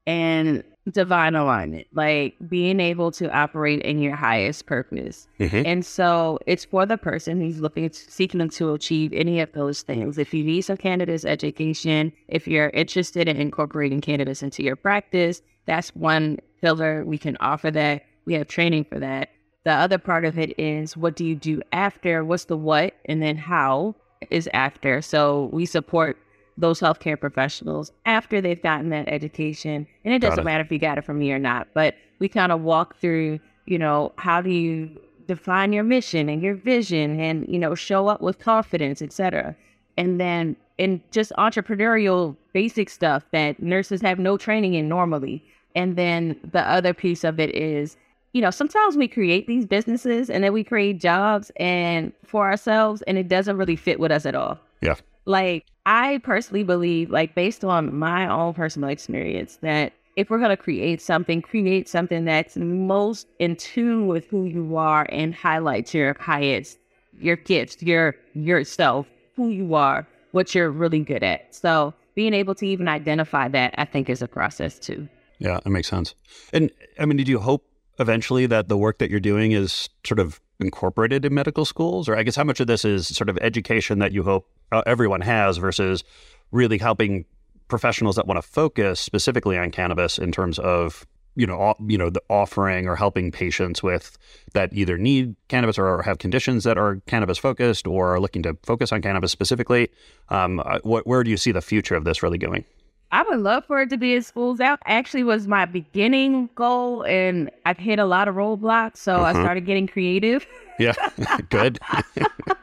and 0.06 0.64
divine 0.90 1.34
alignment, 1.34 1.86
like 1.92 2.34
being 2.48 2.80
able 2.80 3.10
to 3.12 3.30
operate 3.30 3.82
in 3.82 3.98
your 3.98 4.16
highest 4.16 4.66
purpose. 4.66 5.28
Mm-hmm. 5.38 5.62
And 5.66 5.84
so 5.84 6.38
it's 6.46 6.64
for 6.64 6.86
the 6.86 6.96
person 6.96 7.40
who's 7.40 7.60
looking, 7.60 7.90
seeking 7.92 8.48
to 8.48 8.74
achieve 8.74 9.12
any 9.12 9.40
of 9.40 9.52
those 9.52 9.82
things. 9.82 10.18
If 10.18 10.32
you 10.32 10.42
need 10.42 10.62
some 10.62 10.76
cannabis 10.76 11.24
education, 11.24 12.12
if 12.28 12.48
you're 12.48 12.70
interested 12.70 13.28
in 13.28 13.36
incorporating 13.36 14.00
cannabis 14.00 14.42
into 14.42 14.62
your 14.62 14.76
practice, 14.76 15.42
that's 15.66 15.94
one 15.94 16.38
pillar. 16.60 17.04
We 17.04 17.18
can 17.18 17.36
offer 17.40 17.70
that. 17.72 18.04
We 18.24 18.34
have 18.34 18.48
training 18.48 18.84
for 18.84 18.98
that. 18.98 19.30
The 19.64 19.72
other 19.72 19.98
part 19.98 20.24
of 20.24 20.38
it 20.38 20.58
is 20.58 20.96
what 20.96 21.16
do 21.16 21.24
you 21.24 21.34
do 21.34 21.60
after? 21.72 22.24
What's 22.24 22.44
the 22.44 22.56
what? 22.56 22.94
And 23.04 23.22
then 23.22 23.36
how 23.36 23.94
is 24.30 24.48
after. 24.54 25.02
So 25.02 25.50
we 25.52 25.66
support 25.66 26.16
those 26.58 26.80
healthcare 26.80 27.18
professionals 27.18 27.92
after 28.06 28.40
they've 28.40 28.62
gotten 28.62 28.90
that 28.90 29.08
education. 29.08 29.86
And 30.04 30.14
it 30.14 30.20
doesn't 30.20 30.40
it. 30.40 30.44
matter 30.44 30.64
if 30.64 30.70
you 30.70 30.78
got 30.78 30.98
it 30.98 31.04
from 31.04 31.18
me 31.18 31.32
or 31.32 31.38
not, 31.38 31.68
but 31.74 31.94
we 32.18 32.28
kind 32.28 32.52
of 32.52 32.60
walk 32.60 32.96
through, 32.96 33.40
you 33.66 33.78
know, 33.78 34.12
how 34.16 34.40
do 34.40 34.50
you 34.50 34.90
define 35.26 35.72
your 35.72 35.84
mission 35.84 36.28
and 36.28 36.42
your 36.42 36.54
vision 36.54 37.20
and, 37.20 37.46
you 37.48 37.58
know, 37.58 37.74
show 37.74 38.08
up 38.08 38.20
with 38.20 38.38
confidence, 38.38 39.00
etc. 39.00 39.54
And 39.96 40.20
then 40.20 40.56
in 40.76 41.02
just 41.10 41.30
entrepreneurial 41.38 42.36
basic 42.52 42.88
stuff 42.90 43.24
that 43.32 43.62
nurses 43.62 44.00
have 44.00 44.18
no 44.18 44.36
training 44.36 44.74
in 44.74 44.88
normally. 44.88 45.44
And 45.76 45.96
then 45.96 46.40
the 46.52 46.62
other 46.62 46.94
piece 46.94 47.22
of 47.22 47.38
it 47.38 47.54
is, 47.54 47.96
you 48.32 48.40
know, 48.40 48.50
sometimes 48.50 48.96
we 48.96 49.06
create 49.06 49.46
these 49.46 49.66
businesses 49.66 50.30
and 50.30 50.42
then 50.42 50.52
we 50.52 50.64
create 50.64 51.00
jobs 51.00 51.52
and 51.56 52.12
for 52.24 52.48
ourselves 52.48 53.02
and 53.02 53.18
it 53.18 53.28
doesn't 53.28 53.56
really 53.56 53.76
fit 53.76 54.00
with 54.00 54.10
us 54.10 54.24
at 54.26 54.34
all. 54.34 54.58
Yeah. 54.80 54.94
Like, 55.26 55.66
I 55.90 56.18
personally 56.18 56.62
believe, 56.62 57.10
like, 57.10 57.34
based 57.34 57.64
on 57.64 57.98
my 57.98 58.28
own 58.28 58.54
personal 58.54 58.90
experience, 58.90 59.58
that 59.60 59.92
if 60.14 60.30
we're 60.30 60.38
going 60.38 60.50
to 60.50 60.56
create 60.56 61.02
something, 61.02 61.42
create 61.42 61.88
something 61.88 62.24
that's 62.24 62.56
most 62.56 63.26
in 63.40 63.56
tune 63.56 64.06
with 64.06 64.24
who 64.26 64.44
you 64.44 64.76
are 64.76 65.08
and 65.10 65.34
highlights 65.34 65.92
your 65.92 66.16
highest, 66.20 66.78
your 67.18 67.34
gifts, 67.34 67.82
your 67.82 68.14
yourself, 68.34 69.08
who 69.34 69.48
you 69.48 69.74
are, 69.74 70.06
what 70.30 70.54
you're 70.54 70.70
really 70.70 71.00
good 71.00 71.24
at. 71.24 71.52
So 71.52 71.92
being 72.14 72.34
able 72.34 72.54
to 72.54 72.66
even 72.66 72.86
identify 72.86 73.48
that, 73.48 73.74
I 73.76 73.84
think, 73.84 74.08
is 74.08 74.22
a 74.22 74.28
process 74.28 74.78
too. 74.78 75.08
Yeah, 75.40 75.58
that 75.64 75.70
makes 75.70 75.88
sense. 75.88 76.14
And 76.52 76.70
I 77.00 77.04
mean, 77.04 77.16
did 77.16 77.26
you 77.26 77.40
hope 77.40 77.66
eventually 77.98 78.46
that 78.46 78.68
the 78.68 78.78
work 78.78 78.98
that 78.98 79.10
you're 79.10 79.18
doing 79.18 79.50
is 79.50 79.88
sort 80.06 80.20
of 80.20 80.40
incorporated 80.60 81.24
in 81.24 81.34
medical 81.34 81.64
schools? 81.64 82.08
Or 82.08 82.16
I 82.16 82.22
guess 82.22 82.36
how 82.36 82.44
much 82.44 82.60
of 82.60 82.66
this 82.66 82.84
is 82.84 83.08
sort 83.08 83.28
of 83.28 83.38
education 83.38 83.98
that 83.98 84.12
you 84.12 84.22
hope 84.22 84.48
uh, 84.72 84.82
everyone 84.86 85.20
has 85.20 85.58
versus 85.58 86.04
really 86.52 86.78
helping 86.78 87.24
professionals 87.68 88.16
that 88.16 88.26
want 88.26 88.36
to 88.36 88.46
focus 88.46 89.00
specifically 89.00 89.56
on 89.56 89.70
cannabis 89.70 90.18
in 90.18 90.32
terms 90.32 90.58
of 90.58 91.06
you 91.36 91.46
know 91.46 91.74
you 91.86 91.96
know 91.96 92.10
the 92.10 92.22
offering 92.28 92.88
or 92.88 92.96
helping 92.96 93.30
patients 93.30 93.82
with 93.82 94.18
that 94.52 94.72
either 94.72 94.98
need 94.98 95.36
cannabis 95.48 95.78
or 95.78 96.02
have 96.02 96.18
conditions 96.18 96.64
that 96.64 96.76
are 96.76 97.00
cannabis 97.06 97.38
focused 97.38 97.86
or 97.86 98.14
are 98.14 98.20
looking 98.20 98.42
to 98.42 98.56
focus 98.64 98.90
on 98.92 99.00
cannabis 99.00 99.30
specifically 99.30 99.88
um, 100.28 100.60
uh, 100.60 100.80
what, 100.82 101.06
where 101.06 101.22
do 101.22 101.30
you 101.30 101.36
see 101.36 101.52
the 101.52 101.62
future 101.62 101.94
of 101.94 102.04
this 102.04 102.22
really 102.22 102.38
going 102.38 102.64
I 103.12 103.22
would 103.24 103.40
love 103.40 103.64
for 103.64 103.82
it 103.82 103.90
to 103.90 103.96
be 103.96 104.14
in 104.14 104.22
schools 104.22 104.60
out. 104.60 104.78
Actually, 104.86 105.24
was 105.24 105.48
my 105.48 105.64
beginning 105.64 106.48
goal, 106.54 107.02
and 107.04 107.50
I've 107.66 107.78
hit 107.78 107.98
a 107.98 108.04
lot 108.04 108.28
of 108.28 108.36
roadblocks, 108.36 108.98
so 108.98 109.22
I 109.22 109.32
mm-hmm. 109.32 109.42
started 109.42 109.66
getting 109.66 109.86
creative. 109.86 110.46
Yeah, 110.78 110.94
good. 111.48 111.78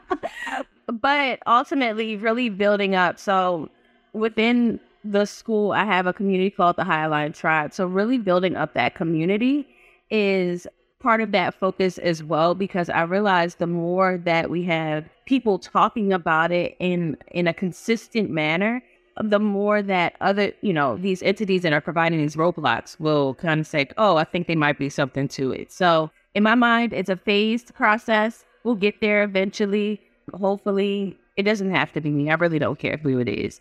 but 0.86 1.40
ultimately, 1.46 2.16
really 2.16 2.48
building 2.48 2.94
up. 2.94 3.18
So 3.18 3.68
within 4.12 4.80
the 5.04 5.26
school, 5.26 5.72
I 5.72 5.84
have 5.84 6.06
a 6.06 6.12
community 6.12 6.50
called 6.50 6.76
the 6.76 6.84
Highline 6.84 7.34
Tribe. 7.34 7.72
So 7.72 7.86
really 7.86 8.18
building 8.18 8.56
up 8.56 8.74
that 8.74 8.94
community 8.94 9.68
is 10.10 10.66
part 11.00 11.20
of 11.20 11.30
that 11.32 11.54
focus 11.54 11.98
as 11.98 12.24
well 12.24 12.54
because 12.54 12.88
I 12.88 13.02
realize 13.02 13.56
the 13.56 13.66
more 13.66 14.18
that 14.24 14.50
we 14.50 14.64
have 14.64 15.04
people 15.26 15.58
talking 15.58 16.12
about 16.12 16.50
it 16.50 16.76
in 16.80 17.16
in 17.28 17.46
a 17.46 17.54
consistent 17.54 18.30
manner, 18.30 18.82
the 19.22 19.38
more 19.38 19.82
that 19.82 20.14
other, 20.20 20.52
you 20.60 20.72
know, 20.72 20.96
these 20.96 21.22
entities 21.22 21.62
that 21.62 21.72
are 21.72 21.80
providing 21.80 22.18
these 22.18 22.36
roadblocks 22.36 22.98
will 23.00 23.34
kind 23.34 23.60
of 23.60 23.66
say, 23.66 23.88
"Oh, 23.96 24.16
I 24.16 24.24
think 24.24 24.46
there 24.46 24.56
might 24.56 24.78
be 24.78 24.88
something 24.88 25.28
to 25.28 25.52
it." 25.52 25.72
So, 25.72 26.10
in 26.34 26.42
my 26.42 26.54
mind, 26.54 26.92
it's 26.92 27.10
a 27.10 27.16
phased 27.16 27.74
process. 27.74 28.44
We'll 28.64 28.74
get 28.76 29.00
there 29.00 29.22
eventually. 29.22 30.00
Hopefully, 30.34 31.16
it 31.36 31.44
doesn't 31.44 31.70
have 31.70 31.92
to 31.92 32.00
be 32.00 32.10
me. 32.10 32.30
I 32.30 32.34
really 32.34 32.58
don't 32.58 32.78
care 32.78 32.98
who 32.98 33.18
it 33.18 33.28
is. 33.28 33.60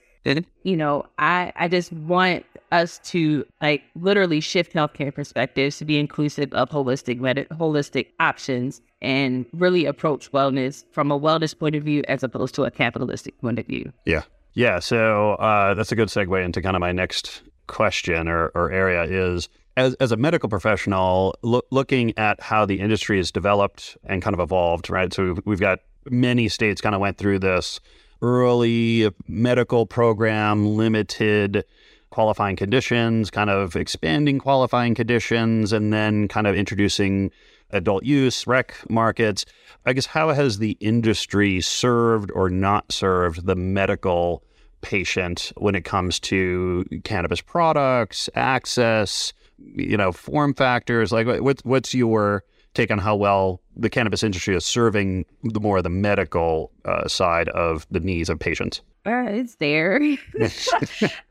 You 0.63 0.75
know, 0.75 1.05
I 1.17 1.53
I 1.55 1.69
just 1.69 1.93
want 1.93 2.45
us 2.73 2.99
to 3.05 3.45
like 3.61 3.83
literally 3.95 4.41
shift 4.41 4.73
healthcare 4.73 5.13
perspectives 5.13 5.77
to 5.77 5.85
be 5.85 5.97
inclusive 5.97 6.53
of 6.53 6.69
holistic 6.69 7.19
med- 7.19 7.47
holistic 7.51 8.07
options 8.19 8.81
and 9.01 9.45
really 9.53 9.85
approach 9.85 10.31
wellness 10.33 10.83
from 10.91 11.11
a 11.11 11.19
wellness 11.19 11.57
point 11.57 11.75
of 11.75 11.83
view 11.83 12.03
as 12.09 12.23
opposed 12.23 12.55
to 12.55 12.63
a 12.65 12.71
capitalistic 12.71 13.39
point 13.39 13.59
of 13.59 13.65
view. 13.67 13.93
Yeah. 14.05 14.23
Yeah. 14.53 14.79
So 14.79 15.33
uh, 15.33 15.73
that's 15.73 15.91
a 15.91 15.95
good 15.95 16.09
segue 16.09 16.43
into 16.43 16.61
kind 16.61 16.75
of 16.75 16.79
my 16.79 16.91
next 16.91 17.41
question 17.67 18.27
or, 18.27 18.47
or 18.55 18.71
area 18.71 19.03
is 19.03 19.49
as, 19.75 19.93
as 19.95 20.11
a 20.11 20.17
medical 20.17 20.49
professional, 20.49 21.35
lo- 21.43 21.61
looking 21.69 22.17
at 22.17 22.41
how 22.41 22.65
the 22.65 22.79
industry 22.79 23.17
has 23.17 23.31
developed 23.31 23.95
and 24.05 24.21
kind 24.21 24.33
of 24.33 24.39
evolved, 24.39 24.89
right? 24.89 25.13
So 25.13 25.25
we've, 25.25 25.45
we've 25.45 25.59
got 25.59 25.79
many 26.09 26.49
states 26.49 26.81
kind 26.81 26.95
of 26.95 27.01
went 27.01 27.17
through 27.17 27.39
this 27.39 27.79
early 28.21 29.09
medical 29.27 29.85
program, 29.85 30.75
limited 30.75 31.63
qualifying 32.09 32.55
conditions, 32.55 33.29
kind 33.29 33.49
of 33.49 33.75
expanding 33.75 34.39
qualifying 34.39 34.95
conditions, 34.95 35.71
and 35.71 35.93
then 35.93 36.27
kind 36.27 36.47
of 36.47 36.55
introducing 36.55 37.31
adult 37.71 38.03
use, 38.03 38.47
rec 38.47 38.75
markets. 38.89 39.45
I 39.85 39.93
guess 39.93 40.05
how 40.05 40.29
has 40.29 40.59
the 40.59 40.77
industry 40.79 41.61
served 41.61 42.31
or 42.33 42.49
not 42.49 42.91
served 42.91 43.45
the 43.45 43.55
medical 43.55 44.43
patient 44.81 45.51
when 45.57 45.75
it 45.75 45.83
comes 45.85 46.19
to 46.19 46.85
cannabis 47.03 47.41
products, 47.41 48.29
access, 48.35 49.33
you 49.57 49.97
know, 49.97 50.11
form 50.11 50.53
factors? 50.53 51.11
Like, 51.11 51.27
what's 51.41 51.63
what's 51.63 51.93
your 51.93 52.43
take 52.73 52.91
on 52.91 52.99
how 52.99 53.15
well 53.15 53.61
the 53.75 53.89
cannabis 53.89 54.23
industry 54.23 54.55
is 54.55 54.65
serving 54.65 55.25
the 55.43 55.59
more 55.59 55.77
of 55.77 55.83
the 55.83 55.89
medical 55.89 56.71
uh, 56.85 57.07
side 57.07 57.49
of 57.49 57.87
the 57.89 57.99
needs 57.99 58.29
of 58.29 58.39
patients? 58.39 58.81
Uh, 59.05 59.25
it's 59.29 59.55
there. 59.55 59.99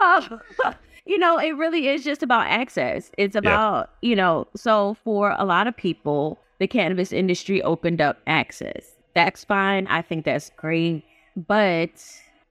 uh, 0.01 0.39
you 1.07 1.19
know, 1.19 1.39
it 1.39 1.57
really 1.57 1.89
is 1.89 2.05
just 2.05 2.23
about 2.23 2.47
access. 2.49 3.11
It's 3.17 3.37
about, 3.37 3.91
yeah. 4.03 4.09
you 4.11 4.17
know, 4.17 4.47
so 4.57 4.97
for 5.05 5.35
a 5.39 5.45
lot 5.45 5.67
of 5.67 5.77
people, 5.77 6.39
the 6.59 6.67
cannabis 6.67 7.13
industry 7.13 7.63
opened 7.63 8.01
up 8.01 8.19
access. 8.27 8.93
That's 9.15 9.45
fine. 9.45 9.87
I 9.87 10.03
think 10.03 10.25
that's 10.25 10.51
great. 10.57 11.05
But 11.37 11.91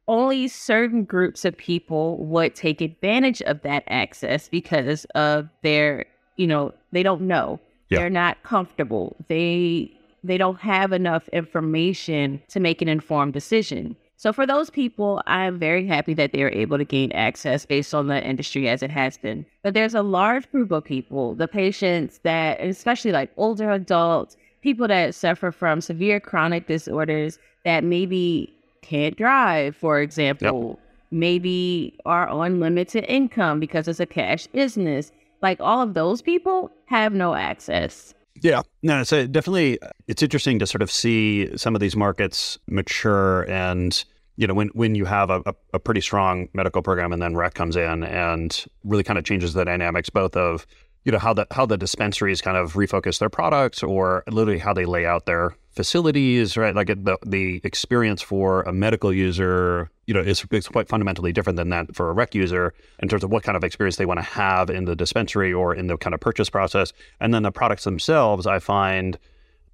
only 0.08 0.48
certain 0.48 1.04
groups 1.04 1.46
of 1.46 1.58
people 1.58 2.18
would 2.18 2.56
take 2.56 2.82
advantage 2.82 3.42
of 3.44 3.62
that 3.64 3.84
access 3.88 4.48
because 4.48 5.06
of 5.16 5.50
their, 5.62 6.06
you 6.38 6.48
know, 6.48 6.74
they 6.92 7.04
don't 7.04 7.22
know. 7.22 7.60
Yeah. 7.90 8.00
They're 8.00 8.10
not 8.10 8.42
comfortable. 8.44 9.16
They 9.28 9.92
they 10.24 10.38
don't 10.40 10.60
have 10.60 10.92
enough 10.92 11.28
information 11.30 12.42
to 12.48 12.60
make 12.60 12.82
an 12.82 12.88
informed 12.88 13.34
decision. 13.34 13.96
So 14.18 14.32
for 14.32 14.48
those 14.48 14.70
people, 14.70 15.22
I'm 15.28 15.60
very 15.60 15.86
happy 15.86 16.14
that 16.14 16.32
they 16.32 16.42
are 16.44 16.50
able 16.50 16.78
to 16.78 16.86
gain 16.86 17.12
access 17.12 17.66
based 17.66 17.94
on 17.94 18.08
the 18.08 18.24
industry 18.24 18.70
as 18.70 18.82
it 18.82 18.92
has 18.92 19.18
been. 19.18 19.46
But 19.62 19.74
there's 19.74 19.94
a 19.94 20.02
large 20.02 20.50
group 20.52 20.72
of 20.72 20.86
people, 20.86 21.36
the 21.36 21.48
patients 21.48 22.20
that, 22.24 22.62
especially 22.62 23.12
like 23.12 23.32
older 23.36 23.72
adults, 23.72 24.38
people 24.62 24.88
that 24.88 25.14
suffer 25.14 25.52
from 25.52 25.82
severe 25.82 26.20
chronic 26.20 26.68
disorders 26.68 27.40
that 27.66 27.84
maybe 27.84 28.54
can't 28.82 29.18
drive, 29.18 29.76
for 29.76 30.00
example, 30.00 30.70
yep. 30.70 30.80
maybe 31.12 31.98
are 32.06 32.28
on 32.28 32.60
limited 32.60 33.04
income 33.10 33.60
because 33.60 33.88
it's 33.88 34.00
a 34.00 34.06
cash 34.06 34.48
business. 34.48 35.12
Like 35.42 35.60
all 35.60 35.82
of 35.82 35.94
those 35.94 36.22
people 36.22 36.72
have 36.86 37.14
no 37.14 37.36
access. 37.36 38.14
Yeah, 38.42 38.64
no, 38.84 39.04
so 39.04 39.28
definitely 39.28 39.80
it's 40.08 40.22
interesting 40.22 40.60
to 40.60 40.68
sort 40.68 40.82
of 40.82 40.92
see 40.92 41.56
some 41.58 41.74
of 41.74 41.82
these 41.82 41.96
markets 41.96 42.60
mature 42.68 43.50
and 43.50 44.04
you 44.38 44.46
know 44.46 44.54
when 44.54 44.68
when 44.70 44.96
you 44.96 45.06
have 45.06 45.30
a, 45.30 45.42
a, 45.46 45.56
a, 45.76 45.80
pretty 45.80 46.02
strong 46.02 46.50
medical 46.54 46.82
program 46.82 47.14
and 47.14 47.22
then 47.22 47.36
rec 47.36 47.54
comes 47.54 47.76
in 47.78 48.04
and 48.04 48.66
really 48.84 49.04
kind 49.04 49.18
of 49.18 49.24
changes 49.24 49.54
the 49.54 49.64
dynamics 49.64 50.10
both 50.10 50.36
of 50.36 50.68
you 51.06 51.12
know 51.12 51.18
how 51.18 51.34
the 51.34 51.48
how 51.52 51.66
the 51.66 51.78
dispensaries 51.78 52.42
kind 52.42 52.58
of 52.58 52.74
refocus 52.74 53.20
their 53.20 53.30
products 53.30 53.82
or 53.82 54.24
literally 54.28 54.60
how 54.60 54.74
they 54.74 54.86
lay 54.86 55.06
out 55.06 55.26
their 55.26 55.56
facilities 55.76 56.56
right 56.56 56.74
like 56.74 56.88
the 56.88 57.18
the 57.26 57.60
experience 57.66 58.22
for 58.22 58.62
a 58.64 58.72
medical 58.72 59.12
user 59.12 59.90
you 60.08 60.14
know 60.14 60.22
is, 60.22 60.46
is 60.52 60.68
quite 60.70 60.88
fundamentally 60.88 61.34
different 61.34 61.58
than 61.58 61.70
that 61.70 61.94
for 61.94 62.10
a 62.10 62.14
rec 62.14 62.34
user 62.34 62.74
in 63.00 63.10
terms 63.10 63.24
of 63.24 63.30
what 63.30 63.44
kind 63.44 63.58
of 63.58 63.64
experience 63.64 63.98
they 63.98 64.06
want 64.06 64.18
to 64.18 64.24
have 64.24 64.70
in 64.70 64.86
the 64.86 64.96
dispensary 64.96 65.52
or 65.52 65.76
in 65.76 65.88
the 65.88 65.98
kind 65.98 66.14
of 66.14 66.22
purchase 66.22 66.50
process 66.50 66.94
and 67.20 67.34
then 67.34 67.44
the 67.44 67.52
products 67.52 67.84
themselves 67.84 68.48
i 68.48 68.58
find 68.58 69.20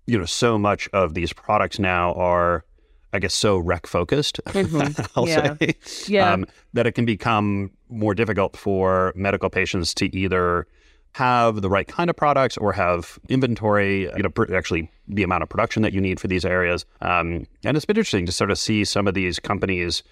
you 0.07 0.17
know 0.17 0.25
so 0.25 0.57
much 0.57 0.89
of 0.91 1.13
these 1.13 1.33
products 1.33 1.77
now 1.77 2.13
are 2.13 2.65
I 3.13 3.19
guess 3.19 3.33
so 3.33 3.57
rec 3.57 3.87
focused, 3.87 4.39
mm-hmm. 4.47 5.01
I'll 5.19 5.27
yeah. 5.27 5.57
say, 5.57 5.75
yeah. 6.07 6.31
Um, 6.31 6.45
that 6.71 6.87
it 6.87 6.93
can 6.93 7.05
become 7.05 7.71
more 7.89 8.15
difficult 8.15 8.55
for 8.55 9.11
medical 9.17 9.49
patients 9.49 9.93
to 9.95 10.15
either 10.15 10.65
have 11.13 11.61
the 11.61 11.69
right 11.69 11.87
kind 11.87 12.09
of 12.09 12.15
products 12.15 12.57
or 12.57 12.71
have 12.71 13.19
inventory, 13.27 14.03
you 14.15 14.23
know, 14.23 14.29
pr- 14.29 14.53
actually 14.55 14.89
the 15.07 15.23
amount 15.23 15.43
of 15.43 15.49
production 15.49 15.81
that 15.81 15.93
you 15.93 15.99
need 15.99 16.19
for 16.19 16.27
these 16.27 16.45
areas. 16.45 16.85
Um, 17.01 17.45
and 17.63 17.75
it's 17.75 17.85
been 17.85 17.97
interesting 17.97 18.25
to 18.25 18.31
sort 18.31 18.51
of 18.51 18.57
see 18.57 18.85
some 18.85 19.07
of 19.07 19.13
these 19.13 19.39
companies, 19.39 20.03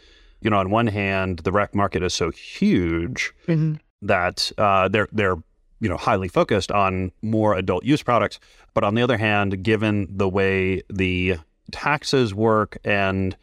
you 0.41 0.49
know, 0.49 0.57
on 0.57 0.69
one 0.69 0.87
hand, 0.87 1.39
the 1.39 1.51
rec 1.51 1.73
market 1.73 2.03
is 2.03 2.13
so 2.13 2.31
huge 2.31 3.33
mm-hmm. 3.47 3.75
that 4.01 4.51
uh, 4.57 4.87
they're 4.89 5.07
they're 5.11 5.37
you 5.79 5.87
know 5.87 5.97
highly 5.97 6.27
focused 6.27 6.71
on 6.71 7.11
more 7.21 7.55
adult 7.55 7.85
use 7.85 8.03
products, 8.03 8.39
but 8.73 8.83
on 8.83 8.95
the 8.95 9.01
other 9.01 9.17
hand, 9.17 9.63
given 9.63 10.07
the 10.09 10.27
way 10.27 10.81
the 10.89 11.37
taxes 11.71 12.33
work 12.33 12.77
and 12.83 13.37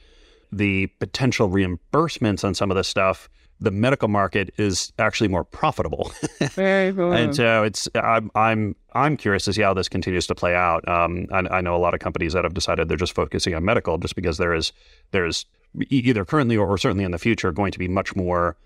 the 0.52 0.86
potential 0.98 1.48
reimbursements 1.48 2.44
on 2.44 2.54
some 2.54 2.70
of 2.70 2.76
this 2.76 2.88
stuff, 2.88 3.28
the 3.60 3.70
medical 3.70 4.08
market 4.08 4.52
is 4.58 4.92
actually 4.98 5.28
more 5.28 5.44
profitable. 5.44 6.12
Very 6.50 6.92
cool. 6.92 7.12
and 7.12 7.34
so 7.34 7.62
it's 7.62 7.88
I'm 7.94 8.30
I'm 8.34 8.76
I'm 8.92 9.16
curious 9.16 9.44
to 9.44 9.52
see 9.52 9.62
how 9.62 9.74
this 9.74 9.88
continues 9.88 10.26
to 10.26 10.34
play 10.34 10.54
out. 10.54 10.86
Um, 10.88 11.26
I, 11.32 11.38
I, 11.58 11.60
know 11.60 11.74
a 11.74 11.78
lot 11.78 11.94
of 11.94 12.00
companies 12.00 12.32
that 12.34 12.44
have 12.44 12.54
decided 12.54 12.88
they're 12.88 12.96
just 12.96 13.14
focusing 13.14 13.54
on 13.54 13.64
medical, 13.64 13.98
just 13.98 14.14
because 14.14 14.38
there 14.38 14.54
is 14.54 14.72
there's 15.10 15.46
either 15.88 16.24
currently 16.24 16.56
or, 16.56 16.66
or 16.66 16.78
certainly 16.78 17.04
in 17.04 17.12
the 17.12 17.18
future 17.18 17.52
going 17.52 17.72
to 17.72 17.78
be 17.78 17.88
much 17.88 18.14
more 18.14 18.56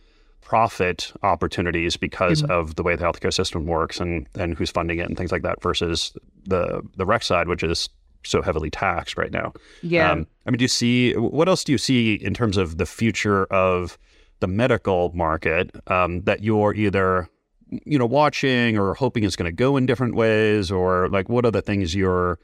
profit 0.40 1.12
opportunities 1.22 1.96
because 1.96 2.42
mm-hmm. 2.42 2.50
of 2.50 2.74
the 2.76 2.83
way 2.83 2.96
the 2.96 3.05
healthcare 3.05 3.33
system 3.33 3.66
works 3.66 4.00
and 4.00 4.26
and 4.35 4.57
who's 4.57 4.70
funding 4.70 4.98
it 4.98 5.07
and 5.07 5.16
things 5.16 5.31
like 5.31 5.42
that 5.42 5.62
versus 5.62 6.12
the 6.46 6.83
the 6.96 7.07
rec 7.07 7.22
side, 7.22 7.46
which 7.46 7.62
is 7.62 7.88
so 8.24 8.42
heavily 8.42 8.70
taxed 8.70 9.16
right 9.16 9.33
now. 9.33 9.53
Yeah. 9.83 10.11
Um, 10.11 10.26
I 10.46 10.50
mean, 10.50 10.59
do 10.59 10.64
you 10.64 10.68
see 10.68 11.14
what 11.14 11.48
else 11.48 11.62
do 11.64 11.72
you 11.72 11.79
see 11.79 12.14
in 12.14 12.35
terms 12.35 12.57
of 12.57 12.79
the 12.79 12.87
future 12.87 13.44
of 13.46 13.98
the 14.40 14.46
medical 14.46 15.12
market 15.14 15.70
um, 15.90 16.22
that 16.22 16.42
you're 16.42 16.74
either 16.74 17.29
you 17.85 17.98
know 17.98 18.07
watching 18.07 18.76
or 18.76 18.94
hoping 18.94 19.22
is 19.22 19.37
going 19.37 19.50
to 19.50 19.53
go 19.55 19.76
in 19.76 19.87
different 19.87 20.14
ways 20.14 20.70
or 20.70 21.09
like 21.09 21.29
what 21.29 21.44
are 21.44 21.50
the 21.50 21.62
things 21.62 21.94
you're 21.94 22.38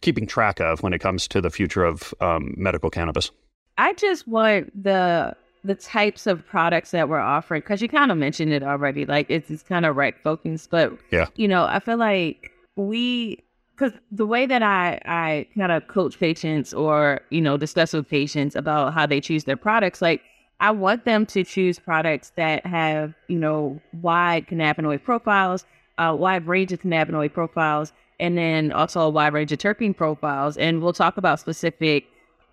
keeping 0.00 0.26
track 0.26 0.60
of 0.60 0.82
when 0.82 0.92
it 0.92 1.00
comes 1.00 1.26
to 1.28 1.40
the 1.40 1.50
future 1.50 1.84
of 1.84 2.14
um, 2.20 2.54
medical 2.56 2.88
cannabis? 2.90 3.30
I 3.78 3.94
just 3.94 4.28
want 4.28 4.82
the 4.82 5.36
the 5.62 5.74
types 5.74 6.26
of 6.26 6.46
products 6.46 6.90
that 6.92 7.08
we're 7.08 7.18
offering 7.18 7.60
because 7.60 7.82
you 7.82 7.88
kind 7.88 8.10
of 8.10 8.16
mentioned 8.16 8.50
it 8.52 8.62
already 8.62 9.04
like 9.04 9.26
it's, 9.28 9.50
it's 9.50 9.62
kind 9.62 9.84
of 9.84 9.94
right 9.94 10.14
focused 10.22 10.70
but 10.70 10.90
yeah. 11.12 11.26
you 11.36 11.46
know 11.46 11.64
i 11.64 11.78
feel 11.78 11.98
like 11.98 12.50
we 12.76 13.44
because 13.80 13.98
the 14.12 14.26
way 14.26 14.46
that 14.46 14.62
I 14.62 15.00
I 15.06 15.46
kind 15.56 15.72
of 15.72 15.86
coach 15.88 16.18
patients 16.18 16.74
or 16.74 17.20
you 17.30 17.40
know 17.40 17.56
discuss 17.56 17.92
with 17.92 18.08
patients 18.08 18.54
about 18.54 18.92
how 18.92 19.06
they 19.06 19.20
choose 19.20 19.44
their 19.44 19.56
products, 19.56 20.02
like 20.02 20.22
I 20.60 20.70
want 20.70 21.06
them 21.06 21.24
to 21.26 21.42
choose 21.42 21.78
products 21.78 22.32
that 22.36 22.66
have, 22.66 23.14
you 23.28 23.38
know, 23.38 23.80
wide 24.02 24.46
cannabinoid 24.46 25.02
profiles, 25.02 25.64
a 25.98 26.14
wide 26.14 26.46
range 26.46 26.72
of 26.72 26.82
cannabinoid 26.82 27.32
profiles, 27.32 27.92
and 28.18 28.36
then 28.36 28.70
also 28.70 29.00
a 29.00 29.08
wide 29.08 29.32
range 29.32 29.52
of 29.52 29.58
terpene 29.58 29.96
profiles. 29.96 30.58
And 30.58 30.82
we'll 30.82 30.92
talk 30.92 31.16
about 31.16 31.40
specific 31.40 32.06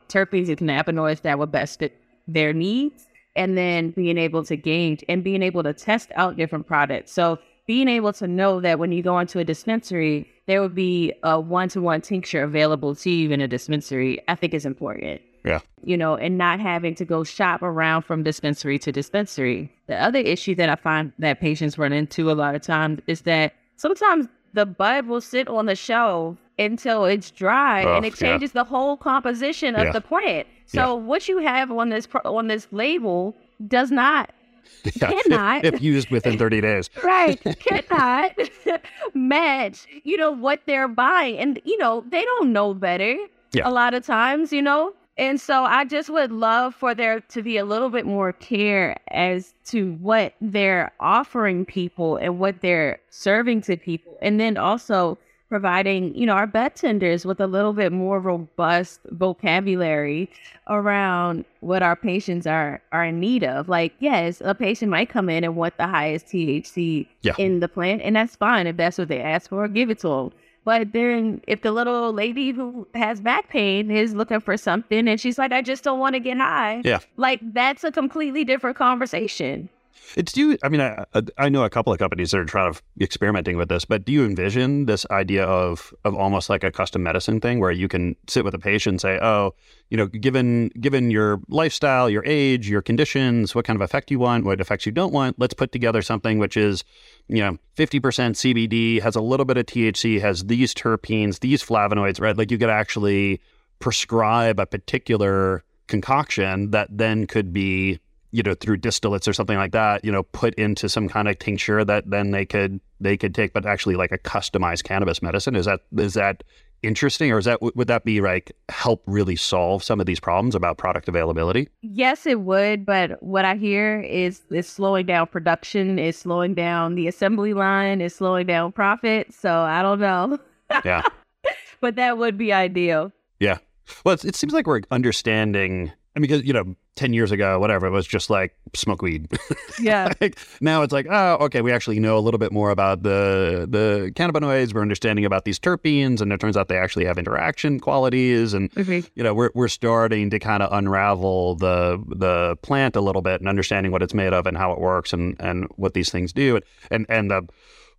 terpenes 0.08 0.48
and 0.48 0.58
cannabinoids 0.58 1.22
that 1.24 1.38
will 1.38 1.48
best 1.48 1.80
fit 1.80 2.00
their 2.28 2.54
needs. 2.54 3.08
And 3.36 3.56
then 3.58 3.92
being 3.92 4.18
able 4.18 4.44
to 4.46 4.56
gauge 4.56 5.04
and 5.08 5.24
being 5.24 5.44
able 5.44 5.62
to 5.62 5.74
test 5.74 6.10
out 6.16 6.38
different 6.38 6.66
products. 6.66 7.12
So 7.12 7.38
being 7.68 7.88
able 7.88 8.14
to 8.14 8.26
know 8.26 8.62
that 8.62 8.80
when 8.80 8.92
you 8.92 9.04
go 9.04 9.20
into 9.20 9.38
a 9.38 9.44
dispensary, 9.44 10.28
there 10.48 10.62
would 10.62 10.74
be 10.74 11.14
a 11.22 11.40
one 11.40 11.70
to 11.70 11.82
one 11.82 12.02
tincture 12.02 12.42
available 12.42 12.96
to 12.96 13.10
you 13.12 13.30
in 13.30 13.42
a 13.42 13.48
dispensary, 13.48 14.20
I 14.28 14.36
think 14.36 14.54
is 14.54 14.66
important. 14.66 15.22
Yeah. 15.48 15.60
You 15.84 15.96
know, 15.98 16.16
and 16.16 16.38
not 16.38 16.60
having 16.60 16.96
to 16.96 17.06
go 17.06 17.24
shop 17.24 17.62
around 17.62 18.02
from 18.04 18.24
dispensary 18.24 18.78
to 18.80 18.92
dispensary. 18.92 19.72
The 19.88 19.96
other 19.96 20.20
issue 20.20 20.54
that 20.56 20.70
I 20.70 20.76
find 20.76 21.14
that 21.20 21.40
patients 21.40 21.78
run 21.78 21.94
into 21.94 22.30
a 22.32 22.34
lot 22.34 22.56
of 22.56 22.62
times 22.62 23.00
is 23.08 23.22
that 23.22 23.54
sometimes 23.78 24.28
the 24.54 24.66
bud 24.66 25.06
will 25.08 25.22
sit 25.22 25.48
on 25.48 25.66
the 25.68 25.76
shelf 25.76 26.38
until 26.60 27.06
it's 27.06 27.30
dry 27.32 27.84
Ugh, 27.84 27.98
and 27.98 28.06
it 28.06 28.20
yeah. 28.20 28.28
changes 28.30 28.52
the 28.54 28.64
whole 28.64 28.98
composition 28.98 29.76
of 29.76 29.86
Yeah. 29.86 29.92
the 29.92 30.02
plant. 30.02 30.48
So 30.66 30.96
what 30.96 31.28
you 31.30 31.38
have 31.38 31.72
on 31.72 31.90
this 31.90 32.08
pro- 32.08 32.22
on 32.26 32.48
this 32.48 32.68
label 32.72 33.36
does 33.68 33.92
not 33.92 34.32
Yeah, 34.84 35.12
if- 35.12 35.24
Cannot. 35.24 35.66
If, 35.66 35.82
used 35.82 36.10
within 36.10 36.38
30 36.38 36.60
days. 36.62 36.90
right 37.04 37.40
cannot 37.60 38.32
match 39.14 39.86
you 40.04 40.18
know 40.18 40.32
what 40.32 40.62
they're 40.66 40.88
buying 40.88 41.38
and 41.38 41.60
you 41.66 41.78
know 41.78 42.04
they 42.10 42.24
don't 42.24 42.52
know 42.52 42.74
better 42.74 43.16
Yeah. 43.54 43.68
a 43.68 43.72
lot 43.72 43.94
of 43.94 44.06
times 44.06 44.52
you 44.52 44.62
know 44.62 44.94
and 45.18 45.40
so 45.42 45.64
i 45.64 45.84
just 45.86 46.10
would 46.10 46.32
love 46.32 46.74
for 46.76 46.94
there 46.96 47.20
to 47.22 47.42
be 47.42 47.58
a 47.58 47.66
little 47.66 47.90
bit 47.90 48.06
more 48.06 48.34
care 48.34 48.96
as 49.10 49.54
to 49.66 49.94
what 49.96 50.34
they're 50.42 50.92
offering 51.00 51.66
people 51.66 52.16
and 52.18 52.40
what 52.40 52.62
they're 52.62 53.00
serving 53.10 53.62
to 53.62 53.76
people. 53.76 54.18
And 54.22 54.40
then 54.40 54.58
also 54.58 55.18
providing 55.50 56.14
you 56.14 56.26
know 56.26 56.34
our 56.34 56.46
budtenders 56.48 57.24
with 57.24 57.40
a 57.40 57.48
little 57.48 57.72
bit 57.72 57.92
more 57.94 58.20
robust 58.20 59.00
vocabulary 59.12 60.30
around 60.68 61.46
what 61.62 61.82
our 61.82 61.96
patients 61.96 62.46
are 62.46 62.82
are 62.92 63.06
in 63.06 63.20
need 63.20 63.44
of. 63.44 63.70
Like 63.70 63.94
yes 64.00 64.42
a 64.44 64.54
patient 64.54 64.92
might 64.92 65.10
come 65.10 65.30
in 65.30 65.44
and 65.46 65.56
want 65.56 65.78
the 65.78 65.88
highest 65.88 66.28
thc 66.28 67.08
Yeah. 67.22 67.34
in 67.38 67.62
the 67.62 67.68
plant 67.70 68.02
and 68.02 68.16
that's 68.16 68.36
fine 68.36 68.68
if 68.68 68.76
that's 68.78 68.98
what 68.98 69.08
they 69.08 69.22
ask 69.22 69.50
for 69.50 69.68
give 69.70 69.90
it 69.90 70.00
to 70.00 70.10
them 70.10 70.32
but 70.68 70.92
then 70.92 71.42
if 71.48 71.62
the 71.62 71.72
little 71.72 72.12
lady 72.12 72.52
who 72.52 72.86
has 72.94 73.22
back 73.22 73.48
pain 73.48 73.90
is 73.90 74.14
looking 74.14 74.42
for 74.42 74.58
something 74.58 75.08
and 75.08 75.22
she's 75.22 75.38
like 75.38 75.54
i 75.54 75.62
just 75.62 75.82
don't 75.82 75.98
want 75.98 76.14
to 76.14 76.20
get 76.20 76.38
high 76.38 76.82
Yeah. 76.84 77.00
like 77.16 77.40
that's 77.54 77.86
a 77.86 77.92
completely 77.92 78.44
different 78.44 78.76
conversation 78.76 79.70
It's 80.16 80.32
do 80.32 80.50
you, 80.50 80.58
I 80.64 80.70
mean, 80.70 80.82
I, 80.82 81.06
I 81.38 81.50
know 81.50 81.64
a 81.64 81.70
couple 81.70 81.94
of 81.94 82.00
companies 82.00 82.32
that 82.32 82.40
are 82.40 82.46
trying 82.46 82.74
to 82.74 82.82
experimenting 83.00 83.58
with 83.58 83.70
this, 83.70 83.86
but 83.86 84.06
do 84.06 84.12
you 84.12 84.26
envision 84.26 84.86
this 84.86 85.06
idea 85.12 85.46
of 85.46 85.94
of 86.06 86.16
almost 86.16 86.50
like 86.50 86.64
a 86.64 86.72
custom 86.72 87.04
medicine 87.04 87.40
thing 87.40 87.60
where 87.60 87.72
you 87.72 87.88
can 87.88 88.16
sit 88.28 88.44
with 88.44 88.54
a 88.54 88.60
patient 88.60 88.94
and 88.94 89.02
say, 89.02 89.20
oh, 89.22 89.54
you 89.90 89.98
know, 89.98 90.08
given 90.08 90.70
given 90.80 91.12
your 91.12 91.40
lifestyle, 91.50 92.10
your 92.10 92.24
age, 92.26 92.70
your 92.70 92.82
conditions, 92.82 93.54
what 93.54 93.66
kind 93.66 93.76
of 93.76 93.82
effect 93.82 94.10
you 94.10 94.20
want, 94.20 94.46
what 94.46 94.62
effects 94.62 94.86
you 94.86 94.92
don't 94.92 95.14
want, 95.14 95.38
let's 95.40 95.54
put 95.54 95.72
together 95.72 96.02
something 96.02 96.40
which 96.40 96.58
is, 96.58 96.84
you 97.28 97.42
know, 97.42 97.58
50% 97.78 98.02
CBD, 98.02 99.02
has 99.02 99.16
a 99.16 99.22
little 99.22 99.46
bit 99.46 99.58
of 99.58 99.66
THC, 99.66 100.20
has 100.20 100.46
these 100.46 100.74
terpenes, 100.74 101.42
these 101.42 101.64
flavonoids, 101.64 102.20
right? 102.20 102.36
Like 102.36 102.50
you 102.50 102.58
could 102.58 102.70
actually 102.70 103.40
prescribe 103.80 104.60
a 104.60 104.66
particular 104.66 105.64
concoction 105.88 106.72
that 106.72 106.90
then 106.92 107.28
could 107.28 107.54
be 107.54 108.00
you 108.32 108.44
know 108.44 108.54
through 108.54 108.78
distillates 108.78 109.28
or 109.28 109.34
something 109.34 109.58
like 109.58 109.72
that 109.72 110.04
you 110.04 110.12
know 110.12 110.24
put 110.24 110.54
into 110.56 110.90
some 110.90 111.08
kind 111.08 111.28
of 111.28 111.38
tincture 111.40 111.84
that 111.86 112.10
then 112.10 112.32
they 112.32 112.46
could 112.46 112.80
they 113.00 113.16
could 113.16 113.34
take 113.34 113.54
but 113.54 113.66
actually 113.66 113.96
like 113.96 114.12
a 114.12 114.18
customized 114.18 114.84
cannabis 114.84 115.22
medicine 115.22 115.56
is 115.56 115.66
that 115.66 115.82
is 115.98 116.14
that 116.14 116.44
interesting 116.84 117.32
or 117.32 117.40
is 117.40 117.46
that 117.46 117.60
would 117.62 117.88
that 117.88 118.04
be 118.04 118.22
like 118.22 118.52
help 118.70 119.02
really 119.08 119.36
solve 119.36 119.84
some 119.84 120.00
of 120.00 120.06
these 120.06 120.20
problems 120.20 120.54
about 120.56 120.78
product 120.78 121.08
availability 121.08 121.68
Yes, 121.82 122.28
it 122.28 122.42
would, 122.42 122.86
but 122.86 123.22
what 123.24 123.46
I 123.46 123.56
hear 123.56 124.02
is 124.02 124.42
it's 124.52 124.70
slowing 124.70 125.08
down 125.08 125.26
production, 125.28 125.98
it's 125.98 126.20
slowing 126.20 126.54
down 126.54 126.94
the 126.96 127.08
assembly 127.08 127.54
line, 127.54 128.02
it's 128.02 128.16
slowing 128.16 128.46
down 128.46 128.72
profit. 128.74 129.34
So 129.34 129.52
I 129.52 129.82
don't 129.82 130.00
know, 130.00 130.38
yeah 130.86 131.02
but 131.82 131.96
that 131.96 132.18
would 132.20 132.38
be 132.38 132.54
ideal. 132.54 133.12
yeah 133.40 133.58
well 134.04 134.14
it's, 134.14 134.26
it 134.26 134.36
seems 134.36 134.54
like 134.54 134.68
we're 134.68 134.82
understanding 134.92 135.92
i 136.18 136.20
mean 136.20 136.28
because 136.28 136.44
you 136.44 136.52
know 136.52 136.76
10 136.96 137.14
years 137.14 137.32
ago 137.32 137.60
whatever 137.60 137.86
it 137.86 137.92
was 137.92 138.08
just 138.08 138.30
like 138.30 138.56
smoke 138.74 139.02
weed 139.04 139.28
Yeah. 139.80 140.12
like, 140.20 140.40
now 140.60 140.82
it's 140.82 140.92
like, 140.92 141.06
oh, 141.08 141.36
okay, 141.46 141.62
we 141.62 141.72
actually 141.72 142.00
know 142.00 142.18
a 142.18 142.24
little 142.26 142.40
bit 142.40 142.52
more 142.52 142.72
about 142.72 143.04
the 143.04 143.68
the 143.70 144.12
cannabinoids. 144.16 144.74
We're 144.74 144.82
understanding 144.82 145.24
about 145.24 145.46
these 145.46 145.60
terpenes, 145.60 146.20
and 146.20 146.34
it 146.34 146.40
turns 146.40 146.58
out 146.58 146.68
they 146.68 146.80
actually 146.80 147.06
have 147.06 147.20
interaction 147.20 147.80
qualities. 147.80 148.56
And 148.56 148.72
Mhm. 148.72 149.08
you 149.14 149.24
know, 149.24 149.36
we're 149.36 149.52
we're 149.54 149.68
starting 149.68 150.32
to 150.32 150.40
kind 150.40 150.64
of 150.64 150.70
unravel 150.74 151.54
the 151.56 152.04
the 152.08 152.56
plant 152.64 152.96
a 152.96 153.02
little 153.02 153.22
bit 153.22 153.40
and 153.40 153.48
understanding 153.48 153.92
what 153.92 154.02
it's 154.02 154.16
made 154.16 154.34
of 154.34 154.48
and 154.48 154.58
how 154.58 154.72
it 154.72 154.80
works 154.80 155.14
and 155.14 155.36
and 155.40 155.68
what 155.76 155.94
these 155.94 156.10
things 156.10 156.34
do 156.34 156.56
And 156.56 156.66
and 156.90 157.06
and 157.10 157.30
the 157.32 157.48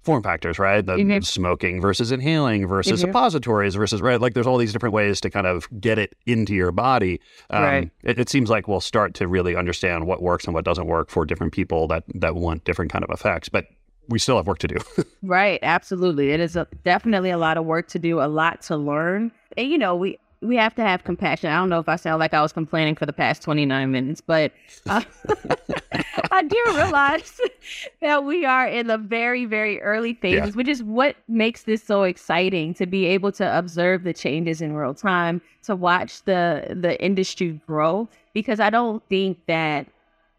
form 0.02 0.22
factors, 0.22 0.58
right? 0.58 0.84
The 0.86 0.92
Mhm. 0.96 1.24
smoking 1.24 1.80
versus 1.80 2.12
inhaling 2.12 2.66
versus 2.66 2.98
Mhm. 3.00 3.06
suppositories 3.06 3.74
versus 3.74 4.00
right. 4.00 4.20
Like 4.20 4.32
there's 4.34 4.46
all 4.46 4.56
these 4.56 4.72
different 4.72 4.94
ways 4.94 5.20
to 5.20 5.30
kind 5.30 5.46
of 5.46 5.68
get 5.80 5.98
it 5.98 6.14
into 6.26 6.54
your 6.54 6.72
body. 6.72 7.20
Um, 7.50 7.62
Right. 7.62 7.90
It, 8.04 8.18
it 8.18 8.28
seems 8.28 8.48
like 8.48 8.68
we'll 8.68 8.80
start 8.80 9.14
to 9.14 9.28
really 9.28 9.54
understand 9.56 10.06
what 10.06 10.22
works 10.22 10.44
and 10.46 10.54
what 10.54 10.64
doesn't 10.64 10.86
work 10.86 11.10
for 11.10 11.24
different 11.26 11.52
people 11.52 11.88
that 11.88 12.04
that 12.14 12.34
want 12.36 12.64
different 12.64 12.90
kind 12.92 13.04
of 13.04 13.10
effects, 13.10 13.48
but 13.48 13.66
we 14.08 14.18
still 14.18 14.36
have 14.36 14.46
work 14.46 14.58
to 14.60 14.68
do. 14.68 14.76
Right, 15.22 15.58
absolutely. 15.62 16.30
It 16.30 16.40
is 16.40 16.56
a, 16.56 16.66
definitely 16.84 17.30
a 17.30 17.36
lot 17.38 17.58
of 17.58 17.66
work 17.66 17.88
to 17.88 17.98
do, 17.98 18.20
a 18.20 18.28
lot 18.28 18.62
to 18.62 18.76
learn. 18.76 19.30
And 19.56 19.68
you 19.68 19.76
know, 19.76 19.94
we 19.96 20.18
we 20.40 20.56
have 20.56 20.74
to 20.76 20.82
have 20.82 21.04
compassion. 21.04 21.50
I 21.50 21.56
don't 21.56 21.68
know 21.68 21.80
if 21.80 21.88
I 21.88 21.96
sound 21.96 22.20
like 22.20 22.32
I 22.32 22.42
was 22.42 22.52
complaining 22.52 22.94
for 22.94 23.06
the 23.06 23.12
past 23.12 23.42
29 23.42 23.90
minutes, 23.90 24.20
but 24.20 24.52
uh, 24.88 25.02
I 26.30 26.42
do 26.42 26.62
realize 26.68 27.40
that 28.00 28.24
we 28.24 28.44
are 28.44 28.66
in 28.66 28.86
the 28.86 28.98
very 28.98 29.44
very 29.44 29.80
early 29.82 30.14
phases, 30.14 30.54
which 30.54 30.68
is 30.68 30.82
what 30.82 31.16
makes 31.26 31.64
this 31.64 31.82
so 31.82 32.04
exciting 32.04 32.74
to 32.74 32.86
be 32.86 33.06
able 33.06 33.32
to 33.32 33.58
observe 33.58 34.04
the 34.04 34.12
changes 34.12 34.60
in 34.60 34.74
real 34.74 34.94
time, 34.94 35.40
to 35.64 35.74
watch 35.74 36.22
the 36.24 36.74
the 36.74 37.02
industry 37.02 37.60
grow 37.66 38.08
because 38.32 38.60
I 38.60 38.70
don't 38.70 39.02
think 39.08 39.38
that 39.46 39.86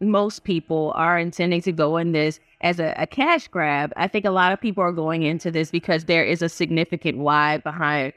most 0.00 0.44
people 0.44 0.92
are 0.94 1.18
intending 1.18 1.60
to 1.62 1.72
go 1.72 1.98
in 1.98 2.12
this 2.12 2.40
as 2.62 2.80
a, 2.80 2.94
a 2.96 3.06
cash 3.06 3.48
grab. 3.48 3.92
I 3.96 4.08
think 4.08 4.24
a 4.24 4.30
lot 4.30 4.52
of 4.52 4.60
people 4.60 4.82
are 4.82 4.92
going 4.92 5.22
into 5.22 5.50
this 5.50 5.70
because 5.70 6.06
there 6.06 6.24
is 6.24 6.40
a 6.40 6.48
significant 6.48 7.18
why 7.18 7.58
behind 7.58 8.14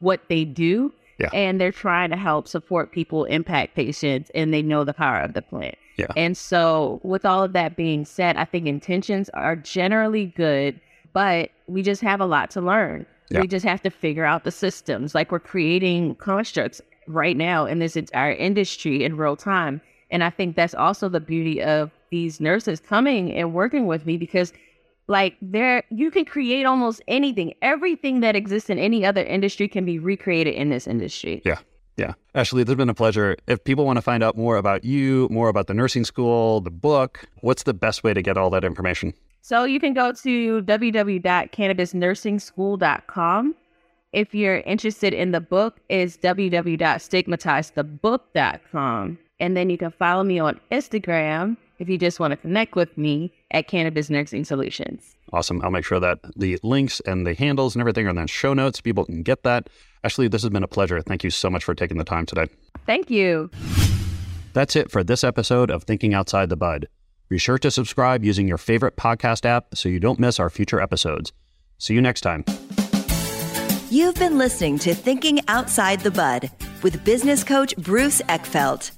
what 0.00 0.22
they 0.28 0.44
do. 0.44 0.92
Yeah. 1.18 1.30
And 1.32 1.60
they're 1.60 1.72
trying 1.72 2.10
to 2.10 2.16
help 2.16 2.46
support 2.46 2.92
people, 2.92 3.24
impact 3.24 3.74
patients, 3.74 4.30
and 4.34 4.54
they 4.54 4.62
know 4.62 4.84
the 4.84 4.94
power 4.94 5.20
of 5.20 5.34
the 5.34 5.42
plant. 5.42 5.74
Yeah. 5.96 6.06
And 6.16 6.36
so, 6.36 7.00
with 7.02 7.24
all 7.24 7.42
of 7.42 7.52
that 7.54 7.76
being 7.76 8.04
said, 8.04 8.36
I 8.36 8.44
think 8.44 8.66
intentions 8.66 9.28
are 9.30 9.56
generally 9.56 10.26
good, 10.26 10.80
but 11.12 11.50
we 11.66 11.82
just 11.82 12.00
have 12.02 12.20
a 12.20 12.26
lot 12.26 12.50
to 12.52 12.60
learn. 12.60 13.04
Yeah. 13.30 13.40
We 13.40 13.48
just 13.48 13.66
have 13.66 13.82
to 13.82 13.90
figure 13.90 14.24
out 14.24 14.44
the 14.44 14.52
systems. 14.52 15.14
Like 15.14 15.32
we're 15.32 15.40
creating 15.40 16.14
constructs 16.14 16.80
right 17.08 17.36
now 17.36 17.66
in 17.66 17.78
this 17.78 17.96
entire 17.96 18.32
industry 18.32 19.04
in 19.04 19.16
real 19.16 19.36
time. 19.36 19.80
And 20.10 20.24
I 20.24 20.30
think 20.30 20.56
that's 20.56 20.74
also 20.74 21.08
the 21.08 21.20
beauty 21.20 21.62
of 21.62 21.90
these 22.10 22.40
nurses 22.40 22.80
coming 22.80 23.32
and 23.32 23.52
working 23.52 23.86
with 23.86 24.06
me 24.06 24.16
because 24.16 24.52
like 25.08 25.36
there 25.40 25.82
you 25.90 26.10
can 26.10 26.24
create 26.24 26.64
almost 26.64 27.02
anything. 27.08 27.54
Everything 27.62 28.20
that 28.20 28.36
exists 28.36 28.70
in 28.70 28.78
any 28.78 29.04
other 29.04 29.24
industry 29.24 29.66
can 29.66 29.84
be 29.84 29.98
recreated 29.98 30.54
in 30.54 30.68
this 30.68 30.86
industry. 30.86 31.42
Yeah. 31.44 31.58
Yeah. 31.96 32.12
Ashley, 32.34 32.64
has 32.64 32.74
been 32.76 32.88
a 32.88 32.94
pleasure. 32.94 33.36
If 33.48 33.64
people 33.64 33.84
want 33.84 33.96
to 33.96 34.02
find 34.02 34.22
out 34.22 34.36
more 34.36 34.56
about 34.56 34.84
you, 34.84 35.26
more 35.32 35.48
about 35.48 35.66
the 35.66 35.74
nursing 35.74 36.04
school, 36.04 36.60
the 36.60 36.70
book, 36.70 37.24
what's 37.40 37.64
the 37.64 37.74
best 37.74 38.04
way 38.04 38.14
to 38.14 38.22
get 38.22 38.36
all 38.36 38.50
that 38.50 38.62
information? 38.62 39.14
So 39.40 39.64
you 39.64 39.80
can 39.80 39.94
go 39.94 40.12
to 40.12 40.62
www.cannabisnursingschool.com. 40.62 43.54
If 44.12 44.34
you're 44.34 44.58
interested 44.58 45.12
in 45.12 45.32
the 45.32 45.40
book, 45.40 45.80
is 45.88 46.16
www.stigmatizethebook.com. 46.18 49.18
And 49.40 49.56
then 49.56 49.70
you 49.70 49.78
can 49.78 49.90
follow 49.90 50.24
me 50.24 50.38
on 50.38 50.60
Instagram 50.70 51.56
if 51.78 51.88
you 51.88 51.98
just 51.98 52.20
want 52.20 52.32
to 52.32 52.36
connect 52.36 52.74
with 52.74 52.96
me 52.98 53.32
at 53.50 53.68
Cannabis 53.68 54.10
Nursing 54.10 54.44
Solutions. 54.44 55.14
Awesome. 55.32 55.62
I'll 55.62 55.70
make 55.70 55.84
sure 55.84 56.00
that 56.00 56.18
the 56.36 56.58
links 56.62 57.00
and 57.00 57.26
the 57.26 57.34
handles 57.34 57.74
and 57.74 57.80
everything 57.80 58.06
are 58.06 58.10
in 58.10 58.16
the 58.16 58.26
show 58.26 58.54
notes. 58.54 58.80
People 58.80 59.04
can 59.04 59.22
get 59.22 59.42
that. 59.42 59.68
Ashley, 60.04 60.28
this 60.28 60.42
has 60.42 60.50
been 60.50 60.62
a 60.62 60.68
pleasure. 60.68 61.00
Thank 61.02 61.24
you 61.24 61.30
so 61.30 61.50
much 61.50 61.64
for 61.64 61.74
taking 61.74 61.98
the 61.98 62.04
time 62.04 62.26
today. 62.26 62.46
Thank 62.86 63.10
you. 63.10 63.50
That's 64.52 64.76
it 64.76 64.90
for 64.90 65.04
this 65.04 65.22
episode 65.22 65.70
of 65.70 65.84
Thinking 65.84 66.14
Outside 66.14 66.48
the 66.48 66.56
Bud. 66.56 66.88
Be 67.28 67.38
sure 67.38 67.58
to 67.58 67.70
subscribe 67.70 68.24
using 68.24 68.48
your 68.48 68.58
favorite 68.58 68.96
podcast 68.96 69.44
app 69.44 69.66
so 69.74 69.88
you 69.88 70.00
don't 70.00 70.18
miss 70.18 70.40
our 70.40 70.48
future 70.48 70.80
episodes. 70.80 71.32
See 71.76 71.94
you 71.94 72.00
next 72.00 72.22
time. 72.22 72.44
You've 73.90 74.16
been 74.16 74.38
listening 74.38 74.78
to 74.80 74.94
Thinking 74.94 75.40
Outside 75.48 76.00
the 76.00 76.10
Bud 76.10 76.50
with 76.82 77.04
business 77.04 77.44
coach 77.44 77.76
Bruce 77.76 78.22
Eckfeldt. 78.22 78.97